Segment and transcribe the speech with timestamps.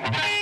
[0.00, 0.37] Thank you.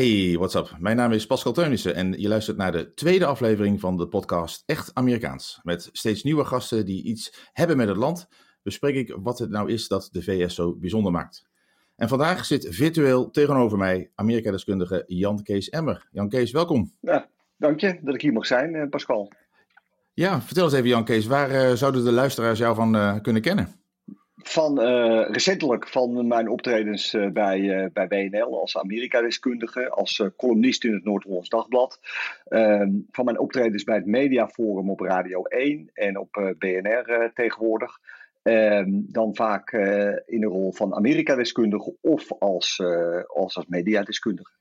[0.00, 0.76] Hey, what's up?
[0.78, 4.62] Mijn naam is Pascal Teunissen en je luistert naar de tweede aflevering van de podcast
[4.66, 5.60] Echt Amerikaans.
[5.62, 8.28] Met steeds nieuwe gasten die iets hebben met het land,
[8.62, 11.46] bespreek ik wat het nou is dat de VS zo bijzonder maakt.
[11.96, 16.08] En vandaag zit virtueel tegenover mij Amerika-deskundige Jan Kees Emmer.
[16.10, 16.92] Jan Kees, welkom.
[17.00, 19.32] Ja, dank je dat ik hier mag zijn, eh, Pascal.
[20.14, 23.42] Ja, vertel eens even Jan Kees, waar uh, zouden de luisteraars jou van uh, kunnen
[23.42, 23.79] kennen?
[24.42, 30.84] Van uh, recentelijk van mijn optredens uh, bij, uh, bij WNL als Amerika-deskundige, als columnist
[30.84, 32.00] in het Noord-Hollands Dagblad.
[32.44, 37.98] Ehm, van mijn optredens bij het Mediaforum op Radio 1 en op BNR tegenwoordig.
[38.42, 39.72] Ehm, dan vaak
[40.26, 42.80] in de rol van Amerika-deskundige of als,
[43.26, 44.59] als, als mediadeskundige.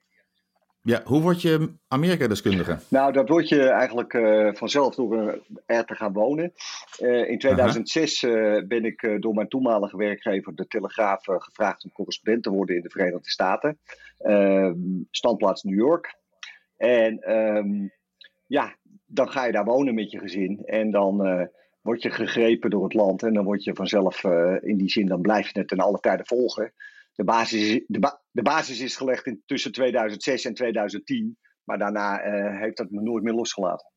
[0.89, 2.77] Ja, hoe word je Amerika-deskundige?
[2.87, 6.53] Nou, dat word je eigenlijk uh, vanzelf door er te gaan wonen.
[6.99, 11.91] Uh, in 2006 uh, eh, ben ik door mijn toenmalige werkgever, de Telegraaf, gevraagd om
[11.91, 13.79] correspondent te worden in de Verenigde Staten.
[14.17, 14.73] Ehm,
[15.11, 16.15] standplaats New York.
[16.77, 17.91] En um,
[18.45, 20.61] ja, dan ga je daar wonen met je gezin.
[20.65, 21.17] En dan
[21.81, 23.23] word je gegrepen door het land.
[23.23, 24.23] En dan word je vanzelf,
[24.61, 26.73] in die zin, dan blijf je het ten alle tijden volgen
[27.19, 31.37] de basis, de, ba de basis is gelegd in, tussen 2006 en 2010.
[31.63, 33.91] Maar daarna uh, heeft dat me nooit meer losgelaten.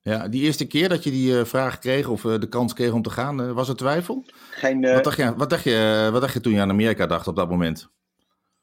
[0.00, 2.92] Ja, die eerste keer dat je die uh, vraag kreeg of uh, de kans kreeg
[2.92, 4.24] om te gaan, was er twijfel?
[4.50, 7.26] Geen, wat, dacht je, wat, dacht je, wat dacht je toen je aan Amerika dacht
[7.26, 7.90] op dat moment?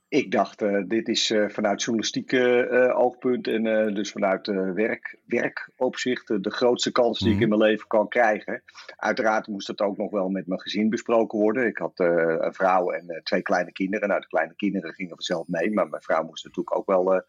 [0.10, 6.28] Ik dacht, uh, dit is uh, vanuit journalistieke uh, oogpunt en dus vanuit werk, werkopzicht
[6.28, 8.64] de grootste kans die ik in mijn leven kan krijgen.
[8.96, 11.68] Uiteraard moest het ook nog wel met mijn gezin besproken worden.
[11.68, 14.08] Ik had een vrouw en twee kleine kinderen.
[14.08, 17.24] Nou, de kleine kinderen gingen vanzelf mee, maar mijn vrouw moest natuurlijk ook wel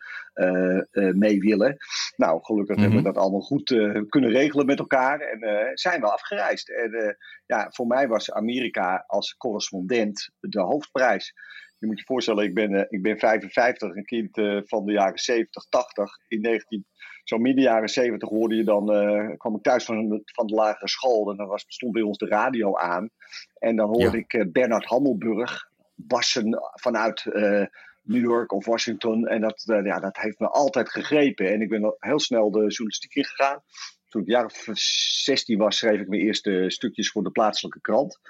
[1.13, 1.77] mee willen.
[2.17, 2.93] Nou, gelukkig mm -hmm.
[2.93, 3.69] hebben we dat allemaal goed
[4.09, 6.69] kunnen regelen met elkaar en zijn we afgereisd.
[6.69, 7.17] En
[7.47, 11.35] ja, voor mij was Amerika als correspondent de hoofdprijs
[11.81, 14.93] je moet je voorstellen, ik ben, uh, ik ben 55, een kind uh, van de
[14.93, 16.19] jaren 70, 80.
[16.29, 16.87] In 19,
[17.25, 20.55] zo midden jaren 70 hoorde je dan, uh, kwam ik thuis van, de, van de
[20.55, 23.11] lagere school en dan was, stond bij ons de radio aan.
[23.59, 24.27] En dan hoorde ja.
[24.29, 27.25] ik Bernard Hammelburg bassen vanuit
[28.03, 29.27] New York of Washington.
[29.27, 31.53] En dat, ja, dat heeft me altijd gegrepen.
[31.53, 33.63] En ik ben heel snel de journalistiek ingegaan.
[34.09, 38.21] Toen ik jaar 16 was, schreef ik mijn eerste stukjes voor de plaatselijke krant.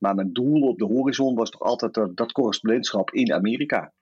[0.00, 3.92] Maar mijn doel op de horizon was toch altijd dat, dat correspondentschap in Amerika.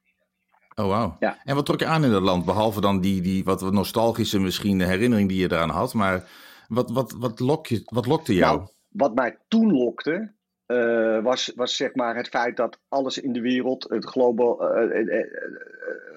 [0.74, 1.16] Oh, wauw.
[1.20, 1.38] Ja.
[1.44, 2.44] En wat trok je aan in dat land?
[2.44, 5.94] Behalve dan die, die wat nostalgische misschien herinnering die je eraan had.
[5.94, 6.28] Maar
[6.68, 8.56] wat, wat, wat, lok je, wat lokte jou?
[8.56, 10.32] Nou, wat mij toen lokte,
[10.66, 15.00] uh, was, was zeg maar het feit dat alles in de wereld, het global, uh,
[15.00, 15.24] uh,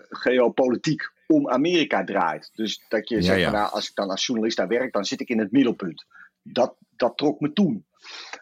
[0.10, 2.52] geopolitiek, om Amerika draait.
[2.56, 3.52] Dus dat je ja, zegt, ja.
[3.52, 6.06] Nou, als ik dan als journalist daar werk, dan zit ik in het middelpunt.
[6.42, 7.86] Dat, dat trok me toen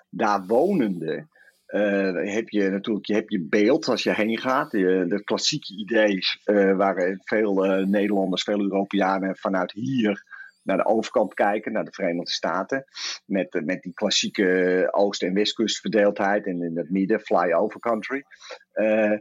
[0.09, 1.27] daar wonende
[1.69, 4.71] uh, heb je natuurlijk je, hebt je beeld als je heen gaat.
[4.71, 10.23] De, de klassieke idee uh, waar veel uh, Nederlanders, veel Europeanen vanuit hier
[10.63, 12.85] naar de overkant kijken, naar de Verenigde Staten.
[13.25, 18.23] Met, met die klassieke oost- en westkustverdeeldheid en in het midden, flyover country.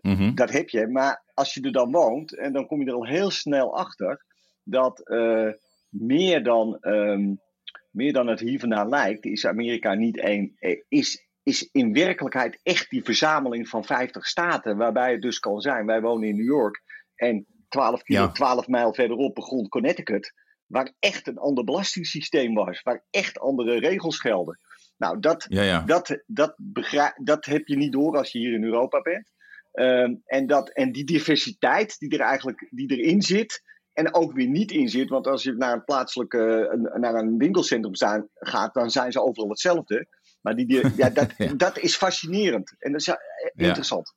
[0.01, 0.35] Mm -hmm.
[0.35, 3.07] Dat heb je, maar als je er dan woont, en dan kom je er al
[3.07, 4.25] heel snel achter
[4.63, 5.11] dat
[5.89, 7.41] meer dan um,
[7.91, 10.53] meer dan het hier vandaan lijkt, is Amerika niet één.
[10.59, 15.61] Eh, is, is in werkelijkheid echt die verzameling van 50 staten, waarbij het dus kan
[15.61, 15.87] zijn.
[15.87, 16.83] Wij wonen in New York
[17.15, 18.33] en 12, kilo, ja.
[18.33, 20.33] 12 mijl verderop begon Connecticut,
[20.67, 24.59] waar echt een ander belastingssysteem was, waar echt andere regels gelden.
[24.97, 25.81] Nou, dat, ja, ja.
[25.81, 26.55] Dat, dat,
[27.23, 29.33] dat heb je niet door als je hier in Europa bent.
[29.73, 33.63] Um, en, dat, en die diversiteit die er eigenlijk die erin zit,
[33.99, 35.09] en ook weer niet in zit.
[35.09, 39.49] Want als je naar een plaatselijke, naar een winkelcentrum staan, gaat, dan zijn ze overal
[39.49, 40.07] hetzelfde.
[40.41, 41.55] Maar die, die ja, dat, ja.
[41.55, 43.15] dat is fascinerend en dat is
[43.55, 44.15] interessant.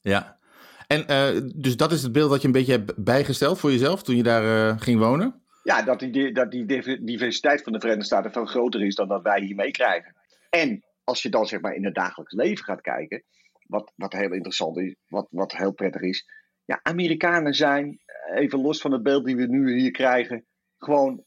[0.00, 0.10] Ja.
[0.10, 0.40] ja.
[0.86, 4.02] En uh, dus dat is het beeld dat je een beetje hebt bijgesteld voor jezelf
[4.02, 5.42] toen je daar uh, ging wonen?
[5.62, 6.66] Ja, dat die, dat die
[7.04, 10.16] diversiteit van de Verenigde Staten veel groter is dan dat wij hier meekrijgen.
[10.50, 13.22] En als je dan zeg maar in het dagelijks leven gaat kijken,
[13.66, 16.26] wat, wat heel interessant is, wat, wat heel prettig is.
[16.64, 18.01] Ja, Amerikanen zijn
[18.34, 20.44] even los van het beeld die we nu hier krijgen,
[20.78, 21.24] gewoon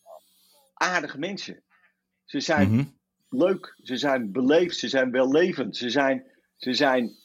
[0.73, 1.63] aardige mensen.
[2.23, 2.97] Ze zijn mm -hmm.
[3.29, 6.25] leuk, ze zijn beleefd, ze zijn wellevend, ze zijn,
[6.55, 7.15] ze zijn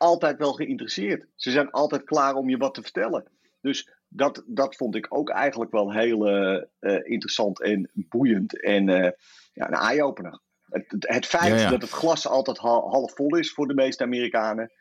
[0.00, 1.26] altijd wel geïnteresseerd.
[1.34, 3.30] Ze zijn altijd klaar om je wat te vertellen.
[3.60, 8.88] Dus dat, dat vond ik ook eigenlijk wel heel uh, uh, interessant en boeiend en
[8.88, 9.10] uh,
[9.52, 10.40] ja, een eye-opener.
[10.68, 14.72] Het, het feit dat het glas altijd half vol is voor de meeste Amerikanen,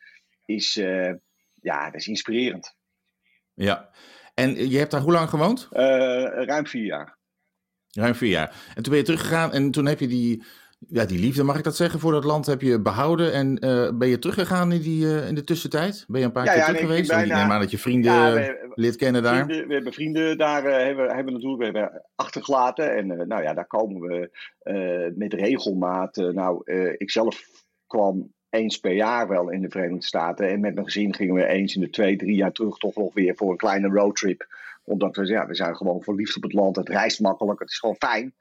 [0.46, 0.74] is,
[1.54, 2.76] ja, dat is inspirerend.
[3.54, 3.90] Ja,
[4.40, 5.68] en je hebt daar hoe lang gewoond?
[5.72, 7.18] ruim vier jaar.
[7.92, 8.56] Ruim vier jaar.
[8.76, 10.44] En toen ben je teruggegaan en toen heb je die,
[10.88, 13.34] ja, die liefde, mag ik dat zeggen, voor dat land heb je behouden.
[13.34, 16.06] En uh, ben je teruggegaan in, die, uh, in de tussentijd?
[16.08, 17.12] Ben je een paar keer terug geweest?
[17.12, 19.44] Ik neem aan dat je vrienden ja, we, leert kennen daar.
[19.46, 22.96] Vrienden, we hebben vrienden daar hebben, hebben natuurlijk we hebben achtergelaten.
[22.96, 24.30] En nou ja, daar komen we
[25.16, 26.16] met regelmaat.
[26.16, 26.62] nou,
[26.98, 27.42] ik zelf
[27.88, 30.50] kwam eens per jaar wel in de Verenigde Staten.
[30.50, 33.14] En met mijn gezin gingen we eens in de twee, drie jaar terug toch nog
[33.14, 34.48] weer voor een kleine roadtrip.
[34.84, 36.76] Omdat we, ja, we zijn gewoon verliefd op het land.
[36.76, 37.60] Het reist makkelijk.
[37.60, 38.34] Het is gewoon fijn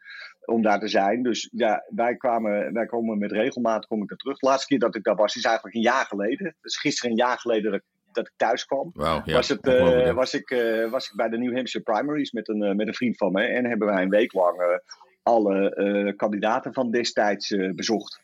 [0.45, 1.23] om daar te zijn.
[1.23, 4.39] Dus ja, wij, kwamen, wij komen met regelmaat kom ik daar terug.
[4.39, 6.57] De laatste keer dat ik daar was is eigenlijk een jaar geleden.
[6.61, 7.83] Dus gisteren een jaar geleden dat,
[8.13, 8.91] dat ik thuis kwam.
[8.95, 12.33] Wow, ja, was, het, uh, was, ik, uh, was ik bij de New Hampshire Primaries
[12.33, 13.43] met een, uh, met een vriend van me.
[13.43, 14.81] En hebben wij een week lang
[15.23, 18.21] alle kandidaten van destijds bezocht.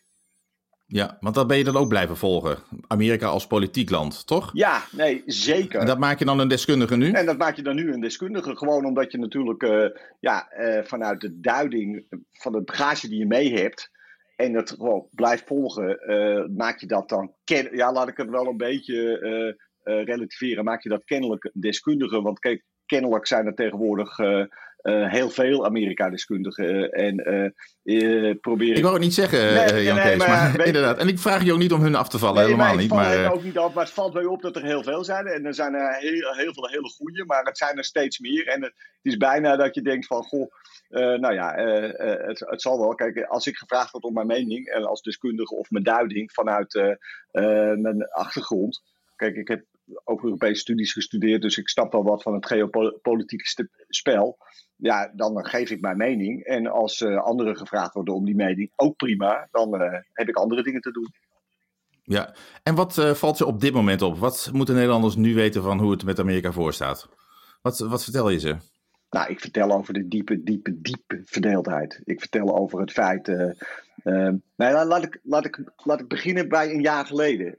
[0.94, 2.58] Ja, want dat ben je dan ook blijven volgen.
[2.86, 4.50] Amerika als politiek land, toch?
[4.52, 5.80] Ja, nee, zeker.
[5.80, 7.10] En dat maak je dan een deskundige nu?
[7.10, 8.56] En dat maak je dan nu een deskundige.
[8.56, 9.86] Gewoon omdat je natuurlijk uh,
[10.20, 13.90] ja, uh, vanuit de duiding van de bagage die je mee hebt.
[14.36, 17.32] En dat gewoon blijft volgen, uh, maak je dat dan.
[17.72, 20.64] Ja, laat ik het wel een beetje relativeren.
[20.64, 22.22] Maak je dat kennelijk deskundige.
[22.22, 24.18] Want kijk, kennelijk zijn er tegenwoordig
[24.84, 26.90] uh, heel veel Amerika-deskundigen.
[26.92, 27.52] Eh, en
[27.84, 28.76] uh, proberen.
[28.76, 30.98] Ik wou het niet zeggen, nee, Jan nee, Kees, maar, maar inderdaad.
[30.98, 32.90] En ik vraag je ook niet om hun af te vallen, helemaal niet.
[32.90, 35.26] Maar ik ook niet af, maar het valt mij op dat er heel veel zijn.
[35.26, 38.46] En er zijn er heel, heel veel hele goede, maar het zijn er steeds meer.
[38.46, 40.52] En het, is bijna dat je denkt van, goh,
[40.88, 41.54] nou ja,
[42.26, 42.94] het, het, zal wel.
[42.94, 46.96] Kijk, als ik gevraagd word om mijn mening, en als deskundige of mijn duiding vanuit
[47.80, 48.82] mijn achtergrond.
[49.16, 49.64] Kijk, ik heb
[50.04, 54.38] ook Europese studies gestudeerd, dus ik snap wel wat van het geopolitieke spel
[54.84, 56.44] ja, dan geef ik mijn mening.
[56.44, 59.48] En als uh, anderen gevraagd worden om die mening, ook prima.
[59.50, 61.14] Dan uh, heb ik andere dingen te doen.
[62.02, 64.18] Ja, en wat uh, valt je op dit moment op?
[64.18, 67.08] Wat moeten Nederlanders nu weten van hoe het met Amerika voorstaat?
[67.62, 68.56] Wat, wat vertel je ze?
[69.10, 72.00] Nou, ik vertel over de diepe, diepe, diepe verdeeldheid.
[72.04, 73.26] Ik vertel over het feit.
[74.56, 77.56] nou, laat, ik, laat, ik, laat ik beginnen bij een jaar geleden.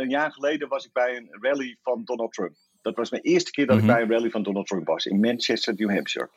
[0.00, 2.56] een jaar geleden was ik bij een rally van Donald Trump.
[2.88, 3.92] Dat was mijn eerste keer dat ik mhm.
[3.92, 6.28] bij een rally van Donald Trump was in Manchester, New Hampshire.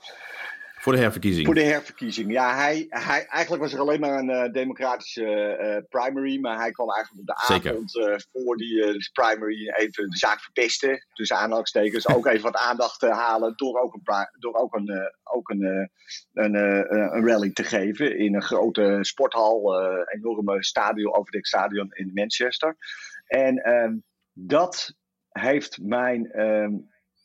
[0.81, 1.45] Voor de herverkiezing?
[1.45, 2.31] Voor de herverkiezing.
[2.31, 6.39] Ja, hij, hij, eigenlijk was er alleen maar een uh, democratische uh, primary.
[6.39, 11.06] Maar hij kwam eigenlijk op de avond uh, voor die primary even de zaak verpesten.
[11.13, 12.07] Tussen aanhalingstekens.
[12.07, 13.53] ook even wat aandacht te halen.
[13.56, 15.89] Door ook een, door ook een, ook een,
[16.33, 16.56] een,
[17.15, 18.18] een, rally te geven.
[18.18, 19.81] In een grote sporthal.
[20.06, 22.75] enorme stadion, overdekt stadion in Manchester.
[23.27, 23.94] En ehm,
[24.33, 24.94] dat
[25.31, 26.73] heeft mijn, ehm,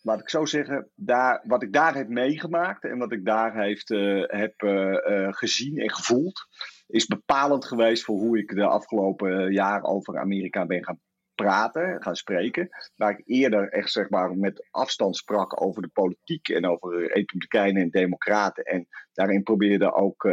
[0.02, 3.90] laat ik zo zeggen, daar, wat ik daar heb meegemaakt en wat ik daar heeft,
[3.90, 6.46] uh, heb uh, gezien en gevoeld,
[6.86, 11.00] is bepalend geweest voor hoe ik de afgelopen jaar over Amerika ben gaan
[11.34, 12.68] praten, gaan spreken.
[12.96, 17.82] Waar ik eerder echt zeg maar met afstand sprak over de politiek en over republikeinen
[17.82, 18.64] en democraten.
[18.64, 20.24] En daarin probeerde ook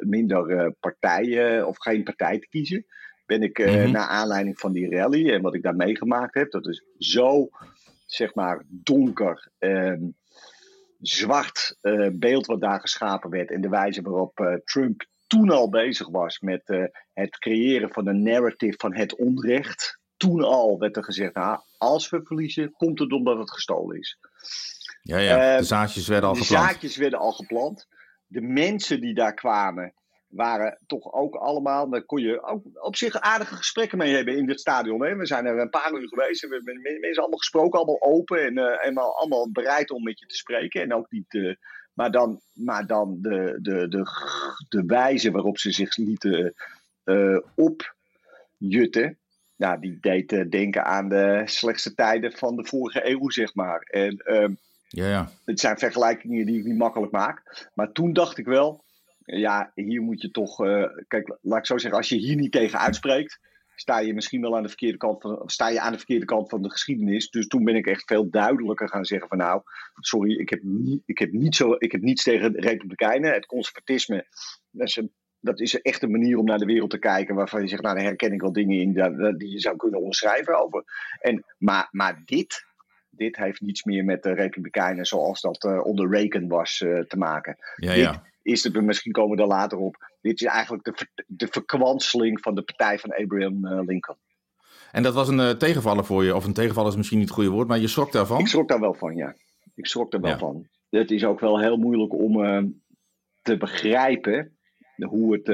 [0.00, 2.86] minder partijen of geen partij te kiezen
[3.30, 6.66] ben ik uh, naar aanleiding van die rally en wat ik daar meegemaakt heb, dat
[6.66, 7.48] is zo,
[8.06, 9.92] zeg maar, donker, uh,
[11.00, 15.68] zwart uh, beeld wat daar geschapen werd en de wijze waarop uh, Trump toen al
[15.68, 16.62] bezig was met
[17.12, 19.98] het creëren van een narrative van het onrecht.
[20.16, 24.18] Toen al werd er gezegd, nou, als we verliezen, komt het omdat het gestolen is.
[25.02, 26.62] Ja, ja, de zaadjes werden al geplant.
[26.62, 27.86] De zaadjes werden al geplant.
[28.26, 29.94] De mensen die daar kwamen,
[30.30, 34.46] waren toch ook allemaal, daar kon je ook op zich aardige gesprekken mee hebben in
[34.46, 35.04] dit stadion.
[35.04, 35.16] Hè?
[35.16, 38.02] We zijn er een paar uur geweest en we hebben met mensen allemaal gesproken, allemaal
[38.02, 40.82] open en uh, allemaal bereid om met je te spreken.
[40.82, 41.54] En ook niet, uh,
[41.94, 44.04] maar dan, maar dan de, de, de,
[44.68, 46.54] de wijze waarop ze zich lieten
[47.04, 49.18] uh, opjutten,
[49.56, 53.80] ja, die deed denken aan de slechtste tijden van de vorige eeuw, zeg maar.
[53.80, 54.52] En ehm,
[54.88, 55.30] ja, ja.
[55.44, 57.68] het zijn vergelijkingen die ik niet makkelijk maak.
[57.74, 58.84] Maar toen dacht ik wel,
[59.38, 60.64] ja, hier moet je toch.
[60.64, 63.40] Uh, kijk, laat ik zo zeggen, als je hier niet tegen uitspreekt,
[63.80, 66.48] sta je misschien wel aan de verkeerde kant van, sta je aan de verkeerde kant
[66.48, 67.30] van de geschiedenis.
[67.30, 69.62] Dus toen ben ik echt veel duidelijker gaan zeggen van nou,
[69.94, 73.32] sorry, ik heb, niet, ik heb, niet zo, ik heb niets tegen de Republikeinen.
[73.32, 74.26] Het conservatisme,
[74.70, 77.62] dat is, een, dat is echt een manier om naar de wereld te kijken waarvan
[77.62, 80.62] je zegt, nou, daar herken ik wel dingen in die, die je zou kunnen onderschrijven
[80.62, 80.84] over.
[81.20, 82.64] En, maar, maar dit,
[83.10, 87.16] dit heeft niets meer met de Republikeinen zoals dat uh, onder Reagan was uh, te
[87.16, 87.56] maken.
[87.76, 90.10] Ja, ja is het, misschien komen we er later op.
[90.20, 94.18] Dit is eigenlijk de, de verkwanseling van de partij van Abraham eh, Lincoln.
[94.92, 97.36] En dat was een uh, tegenvaller voor je, of een tegenvaller is misschien niet het
[97.36, 98.38] goede woord, maar je schrok daarvan?
[98.38, 99.34] Ik schrok daar wel van, ja.
[99.74, 100.68] Ik schrok daar wel van.
[100.88, 102.62] Het is ook wel heel moeilijk om uh,
[103.42, 104.56] te begrijpen
[104.96, 105.46] hoe het,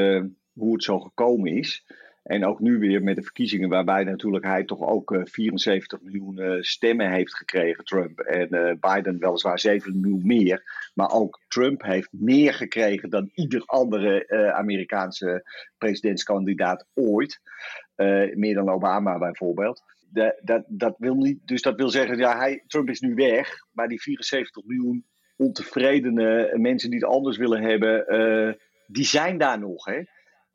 [0.53, 1.85] hoe het zo gekomen is.
[2.27, 7.11] En ook nu weer met de verkiezingen, waarbij natuurlijk hij toch ook 74 miljoen stemmen
[7.11, 8.19] heeft gekregen, Trump.
[8.19, 10.91] En Biden weliswaar 7 miljoen meer.
[10.95, 17.41] Maar ook Trump heeft meer gekregen dan ieder andere Amerikaanse presidentskandidaat ooit.
[18.35, 19.83] meer dan Obama bijvoorbeeld
[20.43, 23.89] dat, dat wil niet, dus dat wil zeggen, ja, hij, Trump is nu weg, maar
[23.89, 25.05] die 74 miljoen
[25.37, 29.85] ontevredene mensen die het anders willen hebben, die zijn daar nog.
[29.85, 30.03] Hè?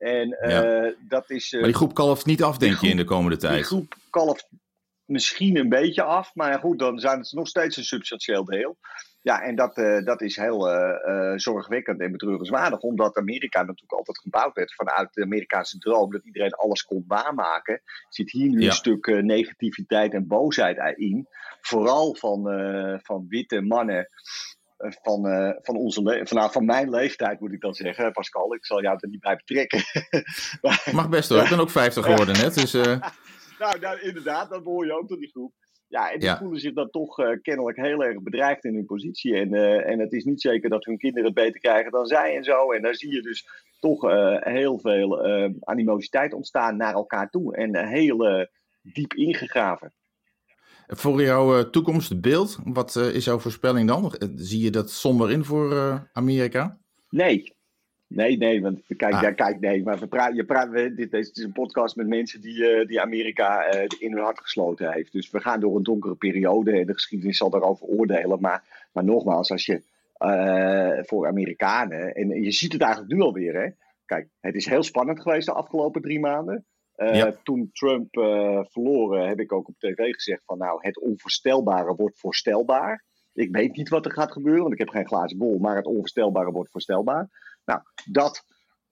[0.01, 1.51] En uh, dat is.
[1.51, 3.53] Uh, maar die groep kalft niet af, denk je, in de komende tijd?
[3.53, 4.47] Die groep kalft
[5.05, 8.77] misschien een beetje af, maar goed, dan zijn het nog steeds een substantieel deel.
[9.21, 14.19] Ja, en dat, uh, dat is heel uh, zorgwekkend en betreurenswaardig, omdat Amerika natuurlijk altijd
[14.19, 17.81] gebouwd werd vanuit de Amerikaanse droom, dat iedereen alles kon waarmaken.
[18.09, 21.27] Zit hier nu een stuk negativiteit en boosheid in,
[21.61, 22.43] vooral van,
[23.03, 24.09] van witte mannen.
[25.01, 25.23] Van,
[25.61, 28.55] van, onze van, van mijn leeftijd moet ik dan zeggen, Pascal.
[28.55, 29.81] Ik zal jou er niet bij betrekken.
[30.95, 32.53] Mag best hoor, ik ben ook 50 geworden net.
[32.53, 32.73] Dus,
[33.59, 35.53] nou, nou, inderdaad, dat hoor je ook tot die groep.
[35.87, 39.35] Ja, en die voelen zich dan toch uh, kennelijk heel erg bedreigd in hun positie.
[39.35, 39.53] En,
[39.85, 42.71] en het is niet zeker dat hun kinderen het beter krijgen dan zij en zo.
[42.71, 43.47] En daar zie je dus
[43.79, 44.01] toch
[44.39, 45.25] heel veel
[45.63, 47.55] animositeit ontstaan naar elkaar toe.
[47.55, 48.47] En heel
[48.81, 49.93] diep ingegraven.
[50.93, 54.15] Voor jouw toekomstbeeld, wat is jouw voorspelling dan?
[54.35, 56.77] Zie je dat somber in voor Amerika?
[57.09, 57.55] Nee,
[58.13, 59.21] Nee, nee, want kijk, ah.
[59.21, 62.07] ja, kijk nee, maar we praten, je praat, we, dit, dit, is een podcast met
[62.07, 65.11] mensen die, uh, die Amerika uh, in hun hart gesloten heeft.
[65.11, 68.41] Dus we gaan door een donkere periode en de geschiedenis zal daarover oordelen.
[68.41, 69.81] Maar, maar nogmaals, als je
[70.19, 73.69] uh, voor Amerikanen, en je ziet het eigenlijk nu alweer, hè.
[74.05, 76.65] Kijk, het is heel spannend geweest de afgelopen drie maanden.
[77.03, 77.33] Ja.
[77.43, 78.09] Toen Trump
[78.69, 83.03] verloren, heb ik ook op tv gezegd van nou, het onvoorstelbare wordt voorstelbaar.
[83.33, 85.85] Ik weet niet wat er gaat gebeuren, want ik heb geen glazen bol, maar het
[85.85, 87.29] onvoorstelbare wordt voorstelbaar.
[87.65, 87.81] Nou,
[88.11, 88.43] dat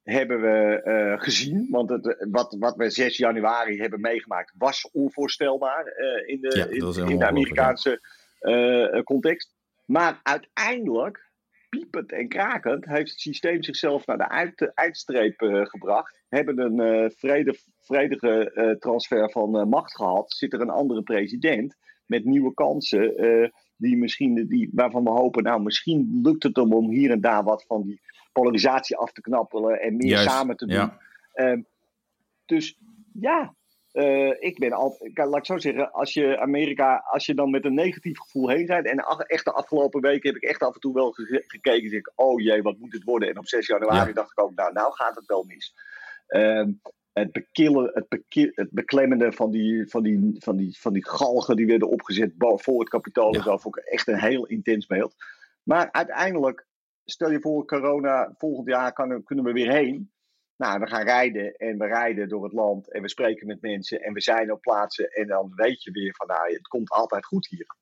[0.03, 1.67] hebben we uh, gezien.
[1.69, 7.09] Want het, wat, wat we 6 januari hebben meegemaakt was onvoorstelbaar uh, in, de, in,
[7.09, 8.01] in, de Amerikaanse
[8.41, 9.53] uh, context.
[9.85, 11.28] Maar uiteindelijk,
[11.69, 16.19] piepend en krakend, heeft het systeem zichzelf naar de uit, eindstreep gebracht.
[16.29, 20.31] Hebben een vrede, vredige transfer van macht gehad.
[20.31, 23.51] Zit er een andere president met nieuwe kansen.
[23.77, 27.43] die misschien, die, waarvan we hopen, nou misschien lukt het hem om hier en daar
[27.43, 30.91] wat van die polarisatie af te knappelen en meer samen te doen.
[31.33, 31.61] Ehm,
[32.45, 32.77] dus
[33.13, 33.55] ja,
[33.99, 37.65] uh, ik ben altijd, laat ik zo zeggen, als je Amerika, als je dan met
[37.65, 38.85] een negatief gevoel heen gaat.
[38.85, 41.11] En echt de afgelopen weken heb ik echt af en toe wel
[41.47, 41.89] gekeken.
[41.89, 43.29] Zeg ik, oh jee, wat moet het worden?
[43.29, 45.73] En op 6 januari dacht ik ook, nou, nou gaat het wel mis.
[46.27, 46.65] Uh,
[47.13, 48.25] het, bekillen, het,
[48.55, 52.79] het beklemmende van die, van, die, van, die, van die galgen die werden opgezet voor
[52.79, 53.33] het kapitaal.
[53.33, 53.43] Ja.
[53.43, 55.15] Dat vond ik echt een heel intens beeld.
[55.63, 56.67] Maar uiteindelijk
[57.05, 60.11] stel je voor, corona, volgend jaar kan, kunnen we weer heen.
[60.59, 64.01] Nou, we gaan rijden en we rijden door het land en we spreken met mensen
[64.01, 65.11] en we zijn op plaatsen.
[65.11, 67.75] En dan weet je weer van, nou, het komt altijd goed hier.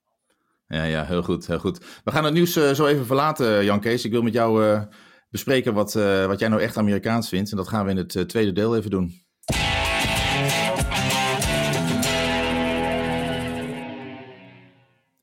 [0.67, 2.01] Ja, ja, heel goed, heel goed.
[2.03, 4.05] We gaan het nieuws uh, zo even verlaten, Jan Kees.
[4.05, 4.83] Ik wil met jou uh,
[5.29, 5.93] bespreken wat,
[6.27, 7.51] wat jij nou echt Amerikaans vindt.
[7.51, 9.25] En dat gaan we in het tweede deel even doen.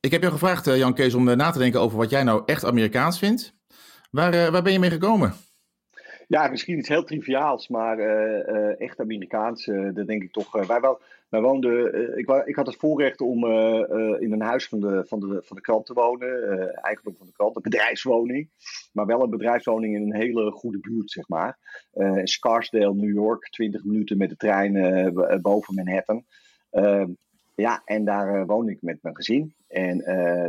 [0.01, 2.65] Ik heb jou gevraagd, Jan Kees, om na te denken over wat jij nou echt
[2.65, 3.55] Amerikaans vindt.
[4.11, 5.35] Waar, waar ben je mee gekomen?
[6.29, 10.67] Ja, misschien iets heel triviaals, maar uh, uh, echt Amerikaans, dat denk ik toch.
[10.67, 13.45] wij, wel, wij woonden, ik, ik, had het voorrecht om
[14.19, 17.33] in een huis van de, van de, van de krant te wonen, eigendom van de
[17.33, 18.51] krant, een bedrijfswoning,
[18.93, 21.59] maar wel een bedrijfswoning in een hele goede buurt, zeg maar.
[22.25, 25.13] Scarsdale, New York, 20 minuten met de trein
[25.43, 26.25] boven Manhattan.
[26.71, 27.11] Ehm,
[27.55, 29.55] ja, en daar woon ik met mijn gezin.
[29.69, 29.99] En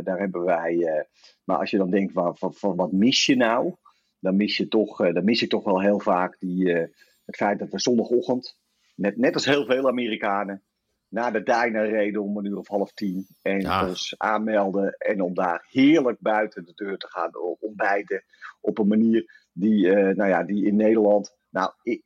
[0.04, 1.06] daar hebben wij
[1.46, 3.74] maar als je dan denkt, van, van wat mis je nou?
[4.26, 6.84] Dan mis, je toch, uh, dan mis ik toch wel heel vaak die, uh,
[7.24, 8.58] het feit dat we zondagochtend,
[8.94, 10.62] net, net als heel veel Amerikanen,
[11.08, 13.26] naar de diner reden om een uur of half tien.
[13.42, 13.88] En ja.
[13.88, 17.30] ons aanmelden en om daar heerlijk buiten de deur te gaan
[17.60, 18.24] ontbijten.
[18.60, 22.02] Op een manier die, uh, nou ja, die in Nederland, nou, ik,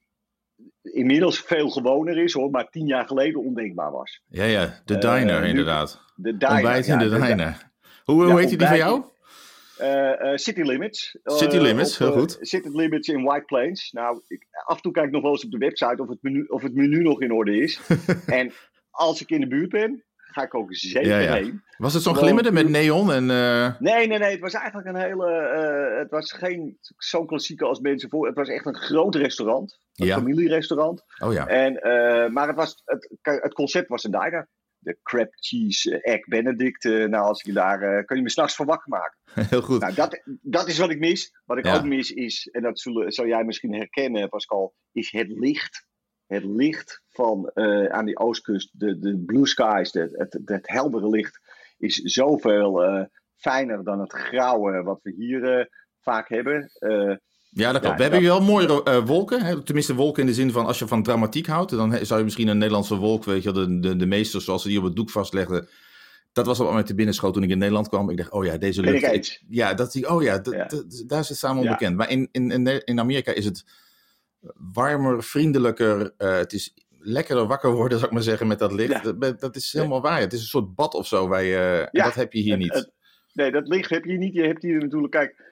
[0.83, 4.23] inmiddels veel gewoner is hoor, maar tien jaar geleden ondenkbaar was.
[4.27, 6.05] Ja, ja, de diner inderdaad.
[6.17, 6.55] De diner.
[6.55, 7.71] Ontbijt in de diner.
[8.05, 9.05] Hoe, hoe heet die van jou?
[9.81, 11.19] Uh, City Limits.
[11.25, 12.37] City uh, Limits, heel goed.
[12.41, 13.93] City Limits in White Plains.
[13.93, 16.23] Nou, ik, af en toe kijk ik nog wel eens op de website of het
[16.23, 17.81] menu, of het menu nog in orde is.
[18.27, 18.53] en
[18.91, 21.35] als ik in de buurt ben, ga ik ook zeker ja, ja.
[21.35, 21.63] heen.
[21.77, 23.13] Was het zo'n glimmende met neon?
[23.13, 23.81] En, uh...
[23.81, 24.31] Nee, nee, nee.
[24.31, 25.31] Het was eigenlijk een hele.
[25.99, 28.27] het was geen zo'n klassieke als mensen voor.
[28.27, 29.79] Het was echt een groot restaurant.
[29.95, 31.05] Een familierestaurant.
[31.23, 31.47] Oh ja.
[31.47, 31.73] En,
[32.33, 34.49] maar het, was, het, het concept was een diner.
[34.81, 36.85] De crab cheese egg benedict.
[36.85, 39.19] nou, als je daar, kun je me s'nachts van wakker maken.
[39.51, 39.81] Heel goed.
[39.81, 41.35] Nou, dat, dat is wat ik mis.
[41.45, 45.29] Wat ik ook mis is, en dat zul, zal jij misschien herkennen Pascal, is het
[45.29, 45.89] licht.
[46.27, 47.51] Het licht van
[47.91, 51.41] aan die oostkust, de, de blue skies, de, het, het heldere licht,
[51.79, 55.69] is zoveel fijner dan het grauwe wat we hier
[56.01, 56.71] vaak hebben.
[57.53, 57.97] Ja, dat klopt.
[57.97, 59.43] we hebben hier wel mooie uh, wolken.
[59.43, 59.63] Hè?
[59.63, 62.49] Tenminste, wolken in de zin van als je van dramatiek houdt, dan zou je misschien
[62.49, 65.11] een Nederlandse wolk, weet je, de, de, de meesters zoals ze die op het doek
[65.11, 65.69] vastlegden.
[66.33, 68.11] Dat was al met de binnenschoot toen ik in Nederland kwam.
[68.11, 69.43] Ik dacht, oh ja, deze lucht.
[69.49, 70.39] ja, dat zie oh ja,
[71.07, 71.97] daar is het samen onbekend.
[71.97, 73.65] Maar in, in, in Amerika is het
[74.73, 76.01] warmer, vriendelijker.
[76.19, 79.05] Uh, het is lekkerder wakker worden, zou ik maar zeggen, met dat licht.
[79.05, 80.21] Dat, dat, is helemaal waar.
[80.21, 81.29] Het is een soort bad of zo.
[81.29, 82.91] Waar je, dat heb je hier niet.
[83.33, 84.35] nee, dat licht heb je niet.
[84.35, 85.50] Je hebt hier natuurlijk, kijk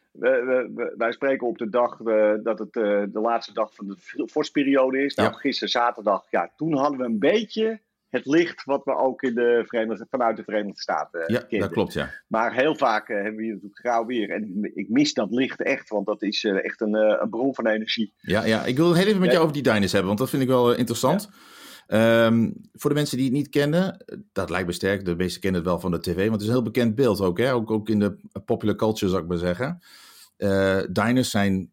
[0.96, 3.96] wij spreken op de dag uh, dat het uh, de laatste dag van de
[4.26, 5.14] vorstperiode is.
[5.14, 9.34] Nou, gisteren zaterdag, ja, toen hadden we een beetje het licht wat we ook in
[9.34, 12.10] de Verenigde, vanuit de Verenigde Staten uh, ja, dat klopt, ja.
[12.26, 14.30] Maar heel vaak hebben we hier natuurlijk grauw weer.
[14.30, 18.12] En ik mis dat licht echt, want dat is echt een, een bron van energie.
[18.20, 20.42] Ja, ja, ik wil heel even met jou over die diners hebben, want dat vind
[20.42, 21.30] ik wel interessant.
[21.90, 25.04] Um, voor de mensen die het niet kennen, dat lijkt me sterk.
[25.04, 27.20] De meesten kennen het wel van de tv, want het is een heel bekend beeld
[27.20, 27.38] ook.
[27.38, 27.52] Hè?
[27.52, 29.82] Ook, ook in de popular culture, zou ik maar zeggen.
[30.38, 31.70] Uh, diners zijn,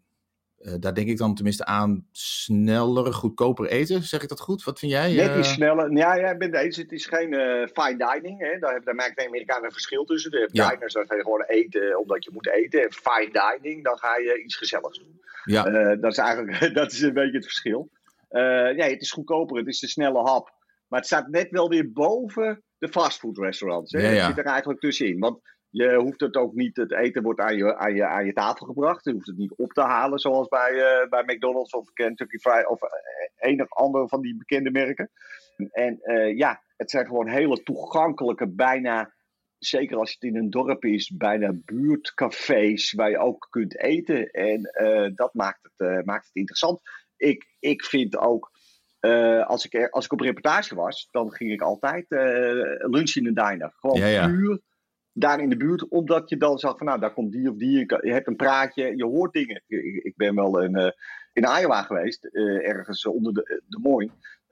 [0.60, 4.04] uh, daar denk ik dan tenminste aan, sneller, goedkoper eten.
[4.04, 4.64] Zeg ik dat goed?
[4.64, 5.14] Wat vind jij?
[5.14, 5.92] Net iets eh, sneller.
[5.92, 6.78] Ja, ja, ik ben eens.
[6.78, 7.30] Het is geen
[7.74, 8.40] fine dining.
[8.40, 8.60] Hè.
[8.60, 10.32] Daar, daar maakt de Amerikanen een verschil tussen.
[10.32, 10.70] De ja.
[10.70, 12.82] diners, daar ga je gewoon eten omdat je moet eten.
[12.82, 15.22] En fine dining, dan ga je iets gezelligs doen.
[15.44, 15.96] Ja.
[15.96, 17.90] dat is eigenlijk dat is een beetje het verschil.
[18.30, 20.54] ja, het is goedkoper, het is de snelle hap.
[20.88, 23.92] Maar het staat net wel weer boven de fastfood restaurants.
[23.92, 24.00] Hè.
[24.00, 24.16] Ja, ja.
[24.16, 25.20] Het zit er eigenlijk tussenin.
[25.20, 25.40] Want
[25.76, 28.66] je hoeft het ook niet, het eten wordt aan je, aan je, aan je tafel
[28.66, 29.06] gebracht.
[29.06, 32.68] Je hoeft het niet op te halen zoals bij, uh, bij McDonald's of Kentucky Fried
[32.68, 32.90] of uh,
[33.36, 35.12] enig ander van die bekende merken.
[35.72, 39.14] En uh, ja, het zijn gewoon hele toegankelijke, bijna,
[39.58, 44.30] zeker als het in een dorp is, bijna buurtcafés waar je ook kunt eten.
[44.30, 44.62] En
[45.16, 46.80] dat maakt het, maakt het interessant.
[47.18, 48.52] Ik, ik vind ook,
[49.46, 52.06] als, ik, als ik op reportage was, dan ging ik altijd
[52.78, 53.74] lunchen in een diner.
[53.76, 54.28] Gewoon ja, ja.
[54.28, 54.62] puur
[55.18, 57.80] daar in de buurt, omdat je dan zag van nou, daar komt die of die,
[57.80, 59.64] je hebt een praatje, je hoort dingen.
[60.04, 60.90] Ik ben wel in, uh,
[61.34, 64.12] in Iowa geweest, uh, ergens onder de, de Moin,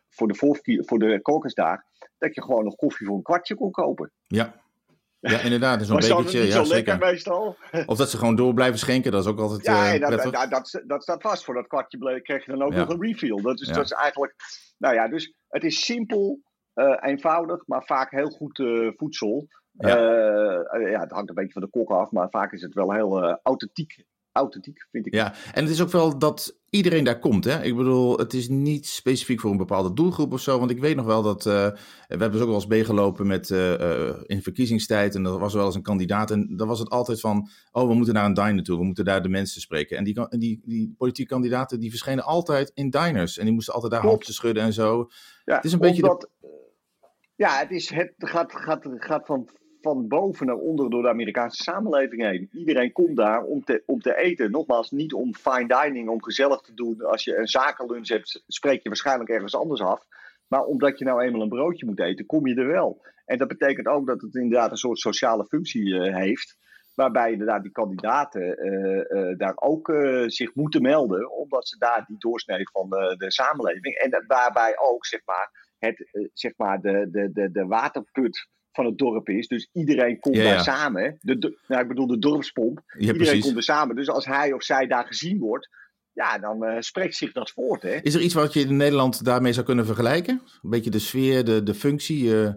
[0.10, 1.86] voor de, voor de daar,
[2.18, 4.12] dat je gewoon nog koffie voor een kwartje kon kopen.
[4.28, 4.62] Ja,
[5.32, 5.82] ja, inderdaad.
[5.86, 6.46] Zo'n bekertje.
[6.46, 6.98] ja, zeker.
[6.98, 7.58] meestal.
[7.86, 9.66] Of dat ze gewoon door blijven schenken, dat is ook altijd.
[9.66, 11.44] Ja, uh, dat, dat, dat, dat, staat vast.
[11.44, 13.42] Voor dat kwartje krijg je dan ook nog een refill.
[13.42, 14.36] Dat is, dat is eigenlijk.
[14.78, 16.40] Nou ja, dus het is simpel,
[16.76, 19.48] uh, eenvoudig, maar vaak heel goed uh, voedsel.
[19.78, 19.98] Ja.
[19.98, 22.94] Uh, ja, het hangt een beetje van de kok af, maar vaak is het wel
[22.94, 25.14] heel uh, authentiek, authentiek, vind ik.
[25.14, 27.46] Ja, en het is ook wel dat iedereen daar komt.
[27.46, 27.64] Hè?
[27.64, 30.60] Ik bedoel, het is niet specifiek voor een bepaalde doelgroep of zo.
[30.60, 31.46] Want ik weet nog wel dat.
[31.46, 31.76] Uh, we
[32.08, 33.50] hebben dus ook wel eens meegelopen met.
[34.26, 35.16] in verkiezingstijd.
[35.16, 36.32] En er was wel eens een kandidaat.
[36.32, 37.50] En dan was het altijd van.
[37.72, 38.78] Oh, we moeten naar een diner toe.
[38.78, 39.98] We moeten daar de mensen spreken.
[39.98, 41.80] En die, die, die politieke kandidaten.
[41.80, 43.38] die verschenen altijd in diners.
[43.38, 45.10] En die moesten altijd daar handjes schudden en zo.
[45.46, 46.28] Ja, het is een beetje.
[47.36, 49.50] Ja, het, is, het gaat, gaat, gaat van
[49.84, 52.50] van boven naar onder door de Amerikaanse samenleving heen.
[52.52, 54.52] Iedereen komt daar om te, om te eten.
[54.52, 57.02] Nogmaals, niet om fine dining, om gezellig te doen.
[57.06, 60.06] Als je een zakenlunch hebt, spreek je waarschijnlijk ergens anders af.
[60.48, 63.06] Maar omdat je nou eenmaal een broodje moet eten, kom je er wel.
[63.26, 66.58] En dat betekent ook dat het inderdaad een soort sociale functie uh, heeft.
[66.96, 69.94] Waarbij inderdaad die kandidaten uh, uh, daar ook
[70.28, 71.32] zich moeten melden.
[71.32, 73.96] Omdat ze daar die doorsnee van de, de samenleving.
[73.96, 78.98] En waarbij ook zeg maar, het, zeg maar de, de, de, de waterput van het
[78.98, 79.48] dorp is.
[79.48, 81.18] Dus iedereen komt daar samen.
[81.22, 82.82] De, nou, ik bedoel de dorpspomp.
[82.98, 83.96] iedereen komt er samen.
[83.96, 85.70] Dus als hij of zij daar gezien wordt,
[86.14, 87.82] ja, dan uh, spreekt zich dat voort.
[87.82, 87.96] Hè?
[88.02, 90.42] Is er iets wat je in Nederland daarmee zou kunnen vergelijken?
[90.62, 92.24] Een beetje de sfeer, de, de functie.
[92.24, 92.50] Uh,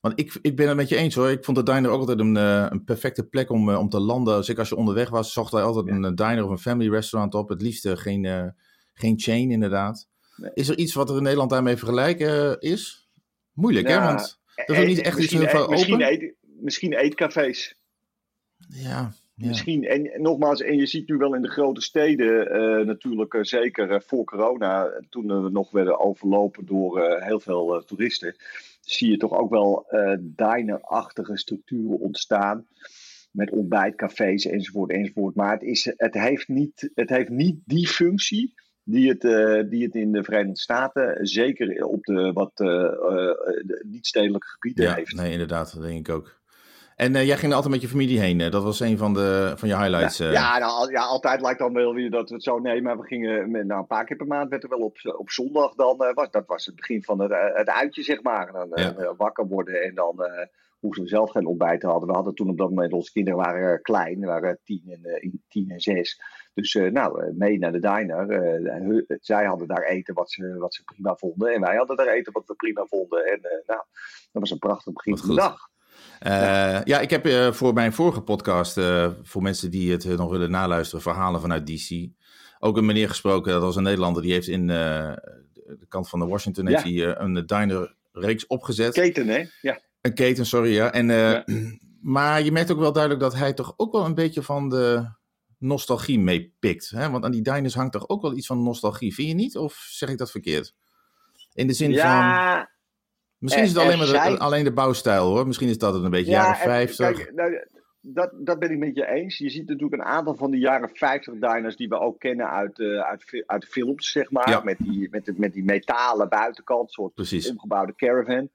[0.00, 1.30] want ik, ik ben het met je eens hoor.
[1.30, 4.44] Ik vond de diner ook altijd een, uh, een perfecte plek om, om te landen.
[4.44, 7.48] Zeker als je onderweg was, zocht hij altijd een diner of een family restaurant op.
[7.48, 8.54] Het liefst geen,
[8.92, 10.08] geen chain inderdaad.
[10.54, 13.08] Is er iets wat er in Nederland daarmee vergelijken is?
[13.52, 14.00] Moeilijk hè?
[14.00, 16.12] Want dat is niet echt iets heel veel misschien open?
[16.12, 17.74] Eet, misschien eetcafés.
[18.68, 19.46] Ja, ja.
[19.46, 23.42] Misschien, en nogmaals, en je ziet nu wel in de grote steden, uh, natuurlijk uh,
[23.42, 28.36] zeker uh, voor corona, toen we nog werden overlopen door heel veel toeristen,
[28.80, 29.86] zie je toch ook wel
[30.20, 32.66] diner-achtige structuren ontstaan.
[33.30, 35.34] Met ontbijtcafés enzovoort enzovoort.
[35.34, 39.84] Maar het, is, het, heeft niet, het heeft niet die functie die het, uh, die
[39.84, 43.30] het in de Verenigde Staten, zeker op de wat uh,
[43.82, 45.14] niet-stedelijke gebieden ja, heeft.
[45.14, 46.42] Nee, inderdaad, dat denk ik ook.
[46.96, 48.38] En jij ging er altijd met je familie heen.
[48.38, 50.16] Dat was een van, de, van je highlights.
[50.16, 52.58] Ja, ja, nou, ja, altijd lijkt dan wel weer dat we het zo.
[52.58, 54.50] Nee, maar we gingen met, nou, een paar keer per maand.
[54.50, 55.96] Werd er wel op, op zondag dan.
[56.14, 58.54] was, dat was het begin van het, het uitje, zeg maar.
[58.54, 60.16] En dan wakker worden en dan
[60.84, 62.08] hoefden we zelf geen ontbijt hadden.
[62.08, 65.80] We hadden toen op dat moment, onze kinderen waren klein, waren tien en, tien en
[65.80, 66.20] zes.
[66.54, 68.26] Dus uh, nou, mee naar de diner.
[69.20, 71.54] Zij hadden daar eten wat ze, wat ze prima vonden.
[71.54, 73.24] En wij hadden daar eten wat we prima vonden.
[73.24, 73.80] En nou,
[74.32, 75.56] dat was een prachtig begin van de dag.
[76.20, 76.82] Ja.
[76.84, 77.00] ja.
[77.00, 78.80] ik heb voor mijn vorige podcast,
[79.22, 82.08] voor mensen die het nog willen naluisteren, verhalen vanuit DC.
[82.58, 86.26] Ook een meneer gesproken, dat was een Nederlander, die heeft in de kant van de
[86.26, 88.92] Washington heeft hij, een diner reeks opgezet.
[88.92, 89.44] Keten, hè?
[89.60, 89.78] Ja.
[90.04, 90.92] Een keten, sorry, ja.
[90.92, 91.44] En, ja.
[92.00, 95.08] Maar je merkt ook wel duidelijk dat hij toch ook wel een beetje van de
[95.58, 96.90] nostalgie meepikt.
[96.90, 99.56] Want aan die diners hangt toch ook wel iets van nostalgie, vind je niet?
[99.56, 100.74] Of zeg ik dat verkeerd?
[101.52, 102.68] In de zin ja, van...
[103.38, 105.46] Misschien is het alleen, maar de, alleen de bouwstijl hoor.
[105.46, 107.16] Misschien is dat het een beetje ja, jaren 50.
[107.16, 107.66] Kijk, nou,
[108.00, 109.38] dat, dat ben ik met je eens.
[109.38, 112.78] Je ziet natuurlijk een aantal van de jaren 50 diners die we ook kennen uit,
[112.78, 114.64] uh, uit, uit films, zeg maar.
[114.64, 117.50] Met, die, met, met die metalen buitenkant, soort Precies.
[117.50, 118.48] omgebouwde caravan.